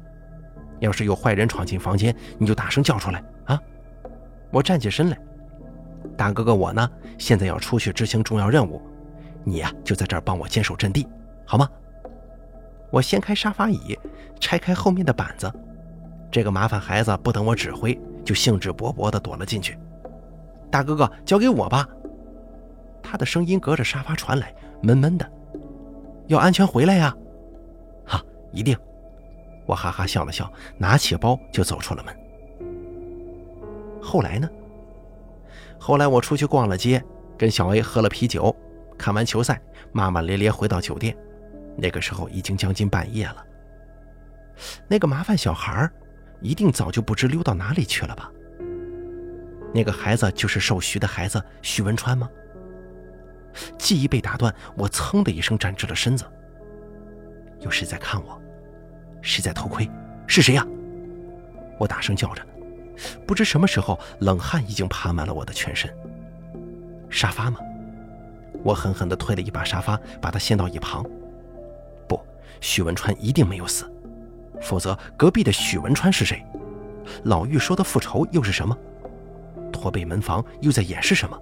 [0.80, 3.58] 要是有坏人闯进房间，你就大声叫出来啊！
[4.50, 5.18] 我站起身来，
[6.18, 6.86] 大哥哥，我呢
[7.16, 8.82] 现在要出去执行重要任务，
[9.42, 11.08] 你呀就在这儿帮我坚守阵地，
[11.46, 11.66] 好吗？
[12.90, 13.98] 我掀开沙发椅，
[14.38, 15.50] 拆开后面的板子，
[16.30, 19.78] 这个麻烦孩子不等我指挥，就兴致勃勃地躲了进去。
[20.70, 21.88] 大哥哥，交给我吧。
[23.02, 25.30] 他的声音隔着沙发传来，闷闷的。
[26.26, 27.16] 要安全回来呀。
[28.04, 28.22] 哈，
[28.52, 28.76] 一定。
[29.66, 32.16] 我哈哈笑了笑，拿起包就走出了门。
[34.00, 34.48] 后来呢？
[35.78, 37.02] 后来我出去逛了街，
[37.36, 38.54] 跟小 A 喝了啤酒，
[38.96, 39.60] 看完球赛，
[39.92, 41.16] 骂骂咧咧回到酒店。
[41.76, 43.44] 那个时候已经将近半夜了。
[44.88, 45.90] 那个麻烦小孩
[46.40, 48.30] 一定早就不知溜到哪里去了吧？
[49.74, 52.28] 那个孩子就是受徐的孩子徐文川吗？
[53.78, 56.24] 记忆被打断，我噌的一声站直了身子。
[57.60, 58.40] 有谁在看我？
[59.22, 59.88] 谁在偷窥？
[60.26, 60.66] 是谁呀？
[61.78, 62.42] 我大声叫着。
[63.26, 65.92] 不知什么时候，冷汗已经爬满了我的全身。
[67.10, 67.58] 沙发吗？
[68.62, 71.04] 我狠狠地推了一把沙发，把它掀到一旁。
[72.08, 72.20] 不，
[72.60, 73.90] 许文川一定没有死，
[74.60, 76.44] 否则隔壁的许文川是谁？
[77.24, 78.76] 老玉说的复仇又是什么？
[79.72, 81.38] 驼背门房又在掩饰什么？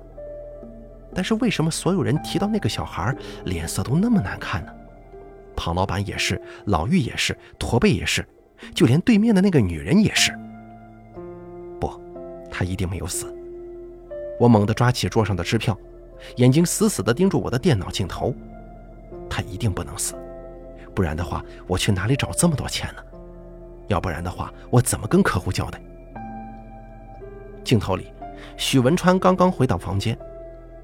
[1.14, 4.72] 但是为什么所有人提到那个小孩，脸色都那么难看呢？
[5.56, 8.26] 庞老板也是，老玉也是，驼背也是，
[8.74, 10.36] 就连对面的那个女人也是。
[11.80, 12.00] 不
[12.50, 13.32] 他一定没有死。
[14.40, 15.78] 我猛地抓起桌上的支票，
[16.36, 18.34] 眼睛死死地盯住我的电脑镜头。
[19.30, 20.14] 他一定不能死，
[20.94, 23.02] 不然的话，我去哪里找这么多钱呢？
[23.86, 25.80] 要不然的话，我怎么跟客户交代？
[27.62, 28.12] 镜头里，
[28.56, 30.18] 许文川刚刚回到房间，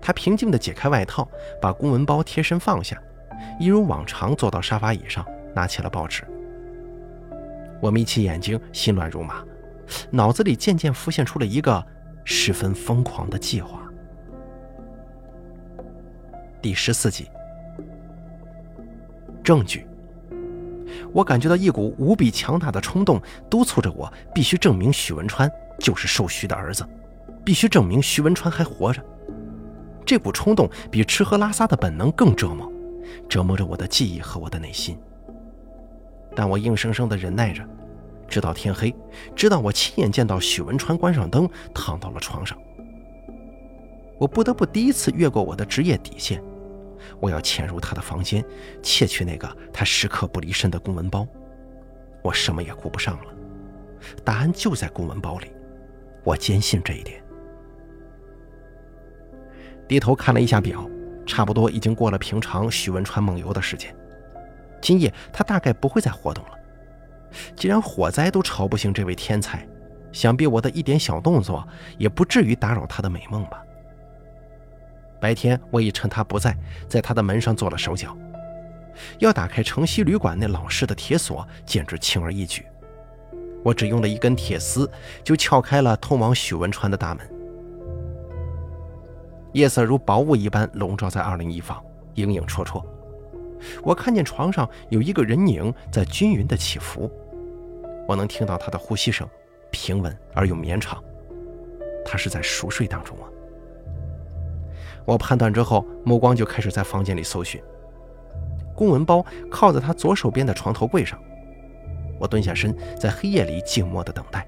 [0.01, 1.29] 他平静地解开外套，
[1.61, 3.01] 把公文包贴身放下，
[3.59, 5.25] 一如往常坐到沙发椅上，
[5.55, 6.23] 拿起了报纸。
[7.81, 9.45] 我眯起眼睛，心乱如麻。
[10.11, 11.85] 脑子里渐渐浮现出了一个
[12.25, 13.81] 十分疯狂的计划。
[16.63, 17.29] 第十四集，
[19.43, 19.87] 证据。
[21.13, 26.87] 我感觉到一股无比强大的冲动，督促着我必须证明许文川就是寿徐的儿子，
[27.45, 29.03] 必须证明许文川还活着。
[30.11, 32.69] 这股冲动比吃喝拉撒的本能更折磨，
[33.29, 34.99] 折磨着我的记忆和我的内心。
[36.35, 37.65] 但我硬生生的忍耐着。
[38.29, 38.93] 直到天黑，
[39.37, 42.59] 直到我亲眼见到许文川关上灯，躺到了床上。
[44.19, 46.43] 我不得不第一次越过我的职业底线，
[47.21, 48.45] 我要潜入他的房间，
[48.83, 51.25] 窃取那个他时刻不离身的公文包。
[52.25, 53.33] 我什么也顾不上了，
[54.25, 55.53] 答案就在公文包里，
[56.25, 57.23] 我坚信这一点。
[59.91, 60.89] 低头看了一下表，
[61.27, 63.93] 差不多已经过了平常许文川梦游的时间，
[64.81, 66.51] 今夜他大概不会再活动了。
[67.57, 69.67] 既然火灾都吵不醒这位天才，
[70.13, 71.67] 想必我的一点小动作
[71.99, 73.61] 也不至于打扰他的美梦吧。
[75.21, 78.17] 白天我已趁他不在，在他的门上做了手脚，
[79.19, 82.65] 要打开城西旅馆那老式的铁锁，简直轻而易举。
[83.65, 84.89] 我只用了一根铁丝
[85.25, 87.29] 就撬开了通往许文川的大门。
[89.53, 91.83] 夜色如薄雾一般笼罩在二零一房，
[92.15, 92.85] 影影绰绰。
[93.83, 97.11] 我看见床上有一个人影在均匀的起伏，
[98.07, 99.29] 我能听到他的呼吸声，
[99.71, 101.03] 平稳而又绵长。
[102.05, 103.29] 他是在熟睡当中啊。
[105.05, 107.61] 我判断之后，目光就开始在房间里搜寻。
[108.75, 111.21] 公文包靠在他左手边的床头柜上，
[112.19, 114.47] 我蹲下身，在黑夜里静默的等待。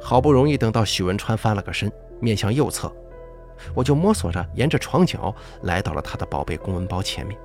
[0.00, 2.92] 好不容易等到许文川翻了个身，面向右侧。
[3.74, 7.38] 我就摸索着沿着床角来到了他的宝贝公文包前面。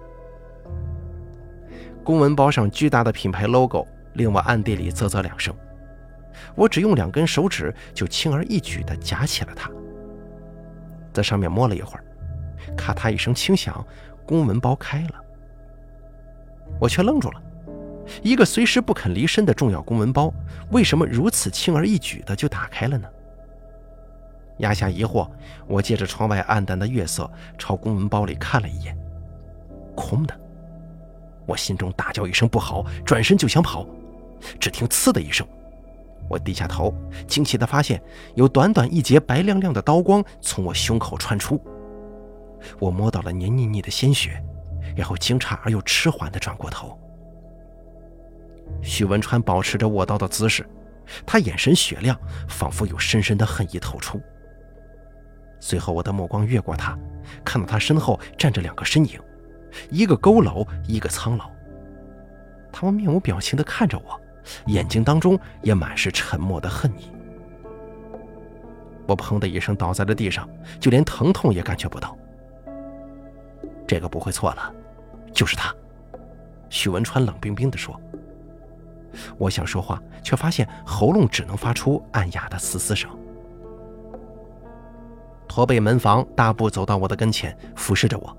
[2.03, 5.55] 公文包上巨大的品牌 logo 令我暗地里啧啧两声。
[6.53, 9.72] 我只用两根手指就轻而易举地夹起了它，
[11.13, 12.03] 在上面摸了一会儿，
[12.76, 13.86] 咔嗒一声轻响，
[14.26, 15.16] 公文包开了。
[16.80, 17.41] 我却愣住了，
[18.22, 20.32] 一个随时不肯离身的重要公文包，
[20.72, 23.07] 为什么如此轻而易举地就打开了呢？
[24.58, 25.30] 压下疑惑，
[25.68, 28.97] 我借着窗外暗淡的月色，朝公文包里看了一眼，
[29.95, 30.39] 空的。
[31.45, 33.86] 我心中大叫一声不好，转身就想跑，
[34.60, 35.45] 只听“呲”的一声，
[36.28, 36.93] 我低下头，
[37.28, 38.01] 惊奇地发现
[38.34, 41.62] 有短短一截白亮亮的刀光从我胸口穿出，
[42.80, 44.41] 我摸到了黏腻腻的鲜血，
[44.95, 46.97] 然后惊诧而又迟缓地转过头。
[48.82, 50.68] 许文川保持着握刀的姿势，
[51.28, 54.20] 他眼神雪亮，仿佛有深深的恨意透出。
[55.68, 56.95] 随后，我的目光越过他，
[57.43, 59.20] 看到他身后站着两个身影，
[59.89, 61.49] 一个佝偻，一个苍老。
[62.72, 64.22] 他们面无表情地看着我，
[64.68, 67.11] 眼睛当中也满是沉默的恨意。
[69.07, 70.47] 我砰的一声倒在了地上，
[70.80, 72.16] 就连疼痛也感觉不到。
[73.88, 74.72] 这个不会错了，
[75.34, 75.74] 就是他。
[76.70, 77.99] 许文川冷冰冰地说。
[79.39, 83.09] 我想说话，却发现喉咙只能发出暗哑的嘶嘶声。
[85.48, 88.38] 驼背门房大步走到我的跟前，俯视着我。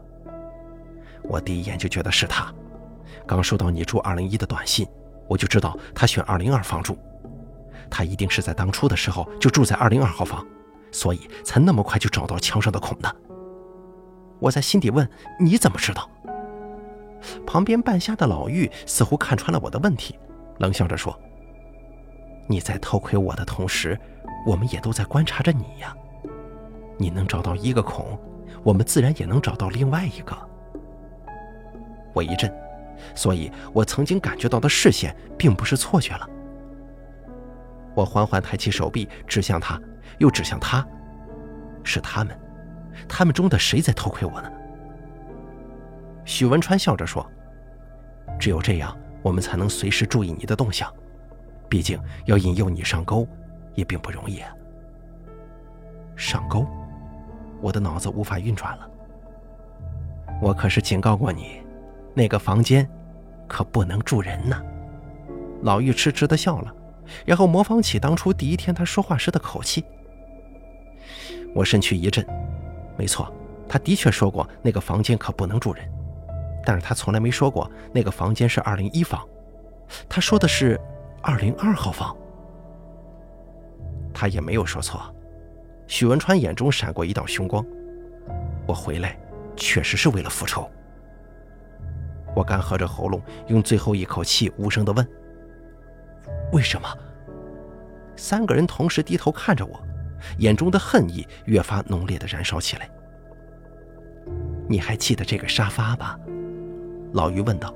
[1.22, 2.52] 我第一眼就觉得是他。
[3.26, 4.86] 刚收到你住二零一的短信，
[5.26, 6.96] 我就知道他选二零二房住。
[7.90, 10.44] 他一定是在当初的时候就住在二零二号房，
[10.92, 13.16] 所以才那么快就找到墙上的孔的。
[14.38, 15.08] 我在心底问：
[15.40, 16.08] 你怎么知道？
[17.46, 20.16] 旁边半瞎的老妪似乎看穿了我的问题，
[20.58, 21.18] 冷笑着说
[22.46, 23.98] ：“你在偷窥我的同时，
[24.46, 25.96] 我们也都在观察着你呀。”
[26.98, 28.18] 你能找到一个孔，
[28.62, 30.36] 我们自然也能找到另外一个。
[32.14, 32.52] 我一震，
[33.14, 36.28] 所以我曾经感觉到的视线并不是错觉了。
[37.94, 39.80] 我缓缓抬起手臂，指向他，
[40.18, 40.86] 又指向他，
[41.84, 42.38] 是他们，
[43.08, 44.50] 他们中的谁在偷窥我呢？
[46.24, 47.24] 许文川笑着说
[48.40, 50.92] ：“只有这样，我们才能随时注意你的动向。
[51.68, 53.28] 毕竟要引诱你上钩，
[53.74, 54.50] 也并不容易啊。”
[56.16, 56.66] 上钩。
[57.60, 58.90] 我的脑子无法运转了。
[60.40, 61.62] 我可是警告过你，
[62.14, 62.88] 那个房间
[63.48, 64.62] 可不能住人呢。
[65.62, 66.74] 老妪痴痴地笑了，
[67.24, 69.84] 然后模仿起当初第一天他说话时的口气。
[71.54, 72.24] 我身躯一震，
[72.98, 73.32] 没错，
[73.66, 75.90] 他的确说过那个房间可不能住人，
[76.64, 79.26] 但是他从来没说过那个房间是二零一房，
[80.06, 80.78] 他说的是
[81.22, 82.14] 二零二号房。
[84.12, 85.00] 他也没有说错。
[85.86, 87.64] 许文川眼中闪过一道凶光，
[88.66, 89.18] 我回来
[89.56, 90.68] 确实是为了复仇。
[92.34, 95.08] 我干涸着喉咙，用最后一口气无声地问
[96.52, 96.88] ：“为什么？”
[98.16, 99.80] 三个人同时低头看着我，
[100.38, 102.90] 眼中的恨意越发浓烈地燃烧起来。
[104.68, 106.18] 你还记得这个沙发吧？
[107.12, 107.72] 老于问道。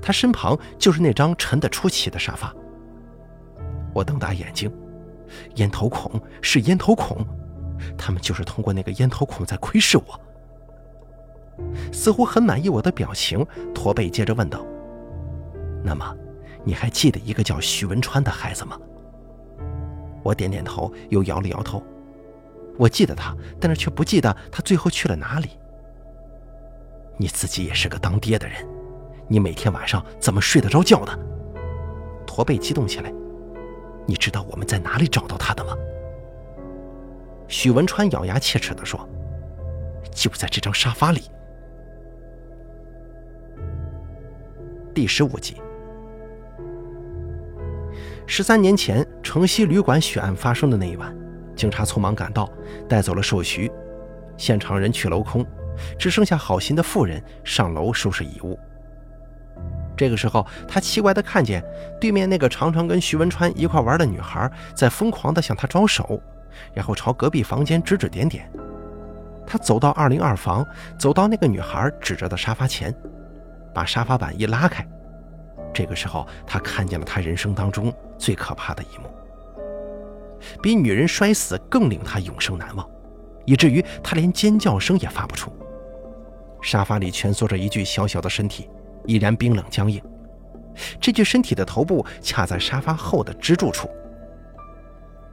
[0.00, 2.54] 他身旁就是那张沉得出奇的沙发。
[3.94, 4.70] 我瞪大眼睛。
[5.56, 7.24] 烟头孔是烟头孔，
[7.96, 10.20] 他们就是通过那个烟头孔在窥视我。
[11.92, 13.44] 似乎很满意我的表情，
[13.74, 14.64] 驼背接着问道
[15.82, 16.14] ：“那么，
[16.64, 18.78] 你还记得一个叫徐文川的孩子吗？”
[20.22, 21.82] 我点点头，又摇了摇头。
[22.76, 25.50] 我记得他，但是却不记得他最后去了哪里。
[27.16, 28.66] 你自己也是个当爹的人，
[29.28, 31.18] 你每天晚上怎么睡得着觉的？
[32.26, 33.10] 驼背激动起来。
[34.06, 35.76] 你知道我们在哪里找到他的吗？
[37.48, 39.08] 许文川咬牙切齿地说
[40.10, 41.22] ：“就在这张沙发里。”
[44.94, 45.56] 第十五集。
[48.26, 51.14] 十三年前，城西旅馆血案发生的那一晚，
[51.54, 52.50] 警察匆忙赶到，
[52.88, 53.70] 带走了寿徐，
[54.36, 55.46] 现场人去楼空，
[55.98, 58.58] 只剩下好心的妇人上楼收拾遗物。
[59.96, 61.64] 这个时候，他奇怪地看见
[62.00, 66.20] 对面那个常常跟徐文川一块玩的女孩在疯狂地向他招手，
[66.74, 68.50] 然后朝隔壁房间指指点点。
[69.46, 70.66] 他走到二零二房，
[70.98, 72.94] 走到那个女孩指着的沙发前，
[73.72, 74.86] 把沙发板一拉开。
[75.72, 79.08] 这个时候，他看见了他人生当中最可怕的一幕，
[80.62, 82.86] 比女人摔死更令他永生难忘，
[83.44, 85.50] 以至于他连尖叫声也发不出。
[86.60, 88.68] 沙发里蜷缩着一具小小的身体。
[89.06, 90.02] 依然冰冷僵硬，
[91.00, 93.88] 这具身体的头部卡在沙发后的支柱处。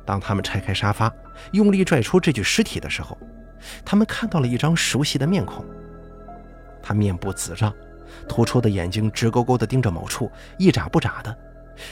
[0.06, 1.12] 当他们拆开沙发，
[1.54, 3.18] 用力拽出这具尸体的时候，
[3.86, 5.66] 他们看到了一张熟悉的面孔。
[6.82, 7.74] 他面部紫胀，
[8.28, 11.36] 突出的眼睛直勾勾地盯着某处，一眨不眨的，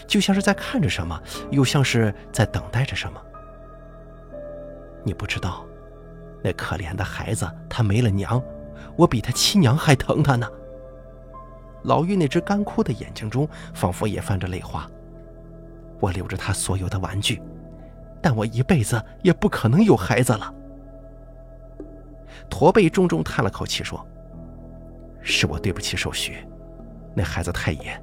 [0.06, 1.18] 就像是在看着什么，
[1.50, 3.22] 又像是在等待着什么。
[5.04, 5.66] 你不知道，
[6.44, 8.44] 那可怜的孩子，他没了娘，
[8.98, 10.46] 我比他亲娘还疼他呢。
[11.84, 14.90] 老妪那只干枯的眼睛中，仿佛也泛着泪花。
[16.00, 17.42] 我留着他所有的玩具，
[18.22, 20.54] 但我一辈子也不可能有孩子了。
[22.50, 24.06] 驼背重重叹了口气说
[25.22, 26.46] ：“是我对不起寿许，
[27.16, 28.02] 那孩子太野，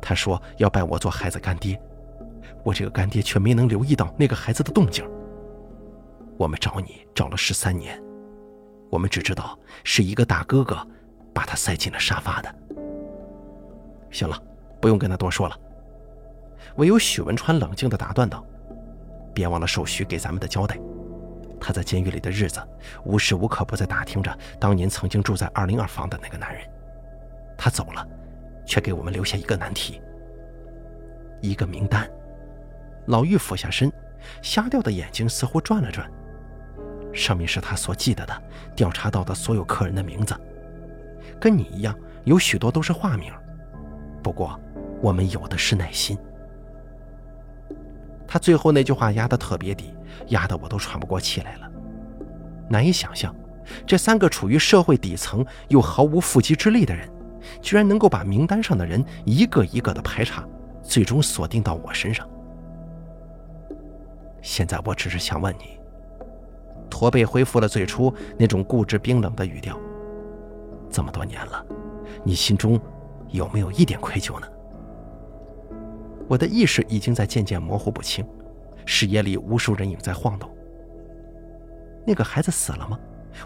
[0.00, 1.80] 他说要拜我做孩子干爹，
[2.62, 5.04] 我这个干爹却没能留意到那个孩子的动静。
[6.38, 8.00] 我们找你找了十三年，
[8.90, 10.86] 我们只知道是一个大哥哥
[11.34, 12.54] 把他塞进了沙发的。”
[14.12, 14.40] 行了，
[14.80, 15.58] 不用跟他多说了。
[16.76, 18.44] 唯有许文川冷静地打断道
[19.34, 20.78] ：“别忘了寿许给咱们的交代。
[21.60, 22.60] 他在监狱里的日子，
[23.04, 26.62] 无时无刻不在打听着当年曾经住在二零二房的那个男人。
[27.56, 28.06] 他走了，
[28.64, 30.00] 却给我们留下一个难题，
[31.40, 32.08] 一个名单。”
[33.06, 33.92] 老妪俯下身，
[34.42, 36.08] 瞎掉的眼睛似乎转了转，
[37.12, 38.42] 上面是他所记得的、
[38.76, 40.34] 调查到的所有客人的名字，
[41.40, 43.32] 跟你一样，有许多都是化名。
[44.22, 44.58] 不过，
[45.00, 46.16] 我们有的是耐心。
[48.26, 49.92] 他最后那句话压得特别低，
[50.28, 51.70] 压得我都喘不过气来了。
[52.68, 53.34] 难以想象，
[53.84, 57.06] 这三个处于社会底层又毫无缚鸡之力的人，
[57.60, 60.46] 居然能够把名单上的人一个一个的排查，
[60.82, 62.26] 最终锁定到我身上。
[64.40, 65.78] 现在我只是想问你，
[66.88, 69.78] 驼背恢复了最初那种固执冰冷的语调。
[70.90, 71.64] 这么多年了，
[72.24, 72.80] 你心中……
[73.32, 74.46] 有没有一点愧疚呢？
[76.28, 78.24] 我的意识已经在渐渐模糊不清，
[78.86, 80.48] 视野里无数人影在晃动。
[82.06, 82.98] 那个孩子死了吗？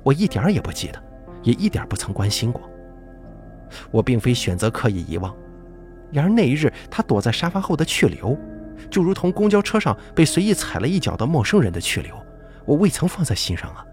[0.03, 1.03] 我一点也不记得，
[1.43, 2.63] 也一点不曾关心过。
[3.91, 5.35] 我并非选择刻意遗忘，
[6.13, 8.37] 然而那一日他躲在沙发后的去留，
[8.91, 12.15] 就如同公交车上被随意踩了一脚的陌生人的去留，
[12.65, 13.85] 我未曾放在心上啊。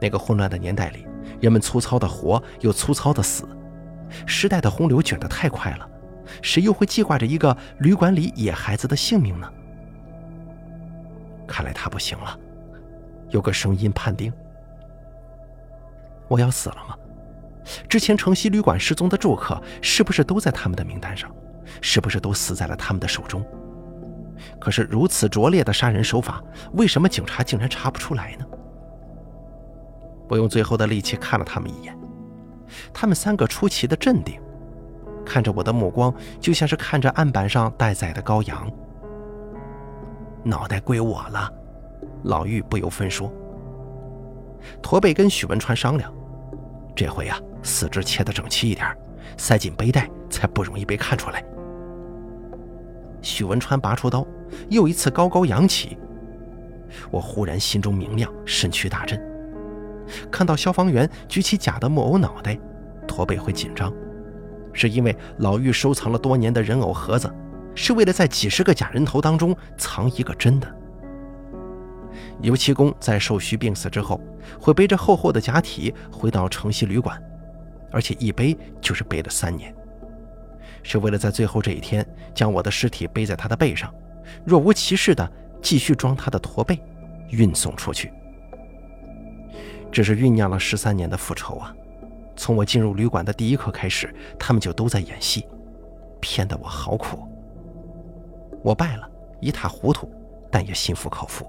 [0.00, 1.06] 那个混乱的年代里，
[1.40, 3.46] 人们粗糙的活，又粗糙的死。
[4.26, 5.88] 时代的洪流卷得太快了，
[6.42, 9.50] 谁又会记挂着一个旅馆里野孩子的性命呢？
[11.46, 12.38] 看来他不行了。
[13.30, 14.32] 有个声音判定：
[16.28, 16.96] 我要死了吗？
[17.88, 21.30] 之前城西旅馆失踪的住客是不是都在他们的名单上？
[21.80, 23.44] 是不是都死在了他们的手中？
[24.60, 26.42] 可是如此拙劣的杀人手法，
[26.74, 28.46] 为什么警察竟然查不出来呢？
[30.28, 31.96] 我用最后的力气看了他们一眼。
[32.92, 34.40] 他们三个出奇的镇定，
[35.24, 38.70] 看着我的目光就像是看着案板上待宰的羔羊。
[40.42, 41.50] 脑袋归我了，
[42.24, 43.32] 老妪不由分说。
[44.82, 46.12] 驼背跟许文川商量，
[46.94, 48.86] 这回啊，四肢切得整齐一点，
[49.36, 51.44] 塞进背带才不容易被看出来。
[53.22, 54.26] 许文川拔出刀，
[54.68, 55.98] 又一次高高扬起。
[57.10, 59.33] 我忽然心中明亮，身躯大震。
[60.30, 62.58] 看到消防员举起假的木偶脑袋，
[63.06, 63.92] 驼背会紧张，
[64.72, 67.32] 是因为老妪收藏了多年的人偶盒子，
[67.74, 70.68] 是为了在几十个假人头当中藏一个真的。
[72.40, 74.20] 油漆工在寿虚病死之后，
[74.60, 77.20] 会背着厚厚的假体回到城西旅馆，
[77.90, 79.74] 而且一背就是背了三年，
[80.82, 83.92] 是为了在最后这一天将我的尸体背在他的背上，
[84.44, 85.30] 若无其事的
[85.62, 86.78] 继续装他的驼背，
[87.30, 88.12] 运送出去。
[89.94, 91.72] 这是酝酿了十三年的复仇啊！
[92.34, 95.46] 从我进入旅馆的第一刻开始，他们就都在演戏，
[96.20, 97.24] 骗得我好苦。
[98.60, 99.08] 我败了，
[99.40, 100.12] 一塌糊涂，
[100.50, 101.48] 但也心服口服。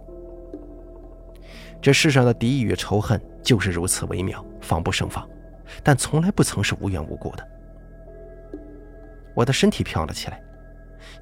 [1.81, 5.27] 这世上的敌意与仇恨就是如此微妙，防不胜防，
[5.81, 7.47] 但从来不曾是无缘无故的。
[9.33, 10.39] 我的身体飘了起来，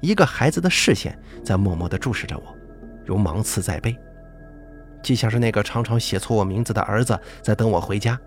[0.02, 2.44] 一个孩子的视线在默默地注视着我，
[3.02, 3.96] 如芒刺在背。
[5.04, 8.18] 既像是那个常常写错我名字的儿子在等我回家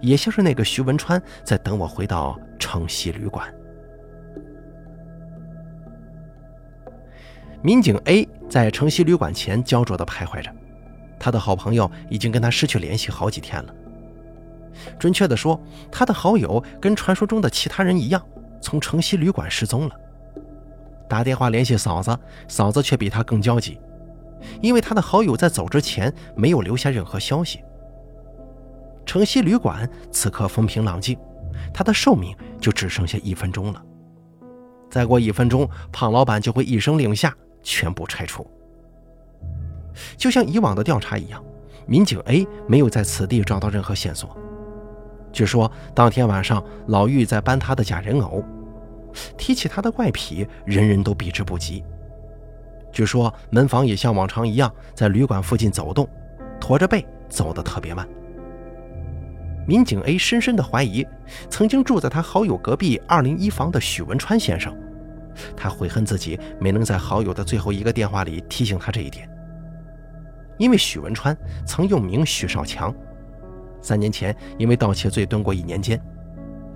[0.00, 3.46] 也像是那个徐文川在等我回到城西旅馆。
[7.62, 10.50] 民警 a 在城西旅馆前焦灼的徘徊着
[11.20, 13.74] 他的好朋友已经跟他失去联系好几天了。
[14.98, 15.60] 准确的说
[15.92, 18.24] 他的好友跟传说中的其他人一样
[18.60, 19.94] 从城西旅馆失踪了。
[21.08, 22.18] 打电话联系嫂子
[22.48, 23.78] 嫂子却比他更焦急。
[24.60, 27.60] 因为他的好友在走之前没有留下任何消息。
[29.06, 31.18] 城西旅馆此刻风平浪静，
[31.72, 33.82] 他的寿命就只剩下一分钟了。
[34.90, 38.46] 再过一分钟，胖老板就会一声令下，全部拆除。
[40.16, 41.42] 就像以往的调查一样，
[41.86, 44.36] 民警 A 没有在此地找到任何线索。
[45.32, 48.44] 据说当天晚上，老玉在搬他的假人偶。
[49.36, 51.82] 提起他的怪癖，人人都避之不及。
[52.92, 56.08] 据说门房也像往常一样在旅馆附近走动，
[56.60, 58.08] 驼着背走得特别慢。
[59.66, 61.06] 民警 A 深深地怀疑，
[61.50, 64.74] 曾经住在他好友隔壁二零一房的许文川先生。
[65.54, 69.28] 他悔恨自己没能在好友的最后一个电话里提醒他这一点。
[70.56, 71.36] 因为许文川
[71.66, 72.92] 曾用名许少强，
[73.80, 76.00] 三年前因为盗窃罪蹲过一年监。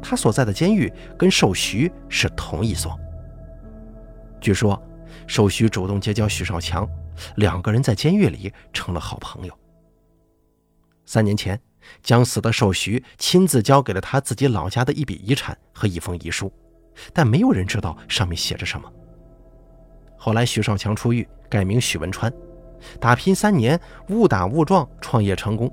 [0.00, 2.96] 他所在的监狱跟寿徐是同一所。
[4.40, 4.80] 据说，
[5.26, 6.88] 寿徐主动结交许少强，
[7.36, 9.58] 两个人在监狱里成了好朋友。
[11.04, 11.60] 三年前，
[12.02, 16.52] 将死的寿徐亲自交给了他自己老家的一笔遗产和一封遗书，
[17.12, 18.90] 但没有人知道上面写着什么。
[20.16, 22.32] 后来，许少强出狱，改名许文川，
[23.00, 23.78] 打拼三年，
[24.08, 25.70] 误打误撞创业成功。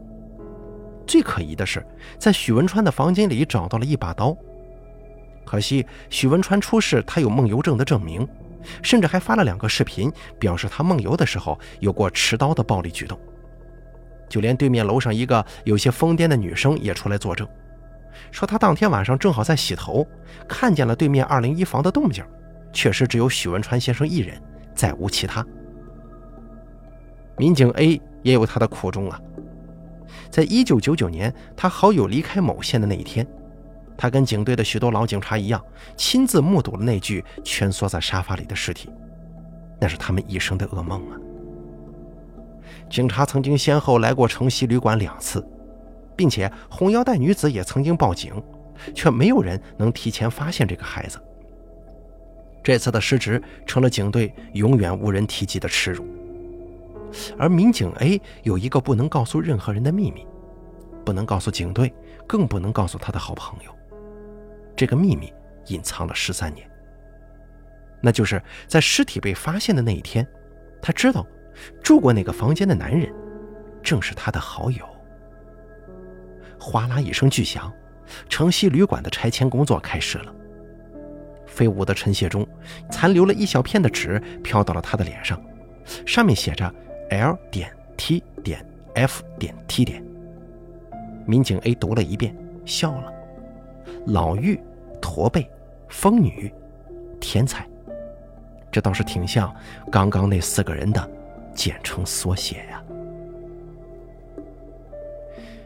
[1.05, 1.85] 最可疑的是，
[2.17, 4.35] 在许文川的房间里找到了一把刀。
[5.45, 8.27] 可惜许文川出事，他有梦游症的证明，
[8.81, 13.19] 甚至还发了两个视频，表示他梦游的时候有过持刀的暴力举动。
[14.27, 17.47] 就连对面楼上一个有些疯癫的女生也出来作证，
[18.31, 20.05] 说她当天晚上正好在洗头，
[20.47, 22.23] 看见了对面二零一房的动静，
[22.71, 24.39] 确实只有许文川先生一人，
[24.75, 25.43] 再无其他。
[27.37, 29.19] 民警 A 也有他的苦衷啊。
[30.29, 33.25] 在一九九九年，他好友离开某县的那一天，
[34.01, 35.61] 他跟警队的许多老警察一样，
[35.97, 38.89] 亲自目睹了那具蜷缩在沙发里的尸体，
[39.77, 41.19] 那是他们一生的噩梦啊！
[42.89, 45.45] 警察曾经先后来过城西旅馆两次，
[46.15, 48.41] 并且红腰带女子也曾经报警，
[48.95, 51.19] 却没有人能提前发现这个孩子。
[52.63, 56.07] 这次的失职成了警队永远无人提及的耻辱。
[57.37, 60.25] 而民警 A 有一个不能告诉任何人的秘密，
[61.03, 61.93] 不能告诉警队，
[62.25, 63.75] 更不能告诉他的好朋友。
[64.79, 65.33] 这个秘密
[65.65, 66.65] 隐藏了十三年。
[68.01, 70.25] 那就是在尸体被发现的那一天，
[70.81, 71.27] 他知道
[71.83, 73.13] 住过那个房间的男人
[73.83, 74.85] 正是他的好友。
[76.57, 77.69] 哗啦一声巨响，
[78.29, 80.33] 城西旅馆的拆迁工作开始了。
[81.45, 82.47] 飞舞的尘屑中，
[82.89, 85.43] 残留了一小片的纸飘到了他的脸上，
[86.05, 86.73] 上面写着。
[87.09, 90.01] L 点 T 点 F 点 T 点，
[91.25, 92.33] 民警 A 读了一遍，
[92.65, 93.11] 笑了。
[94.05, 94.59] 老妪、
[95.01, 95.49] 驼背、
[95.87, 96.53] 疯女、
[97.19, 97.67] 天才，
[98.71, 99.53] 这倒是挺像
[99.91, 101.09] 刚刚那四个人的
[101.53, 102.83] 简称缩写呀。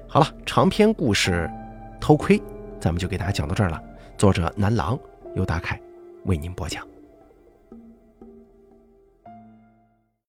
[0.07, 1.49] 好了，长篇故事
[1.99, 2.37] 《偷窥》，
[2.79, 3.81] 咱们就给大家讲到这儿了。
[4.17, 4.97] 作者南郎
[5.35, 5.79] 由大凯
[6.25, 6.92] 为您播讲。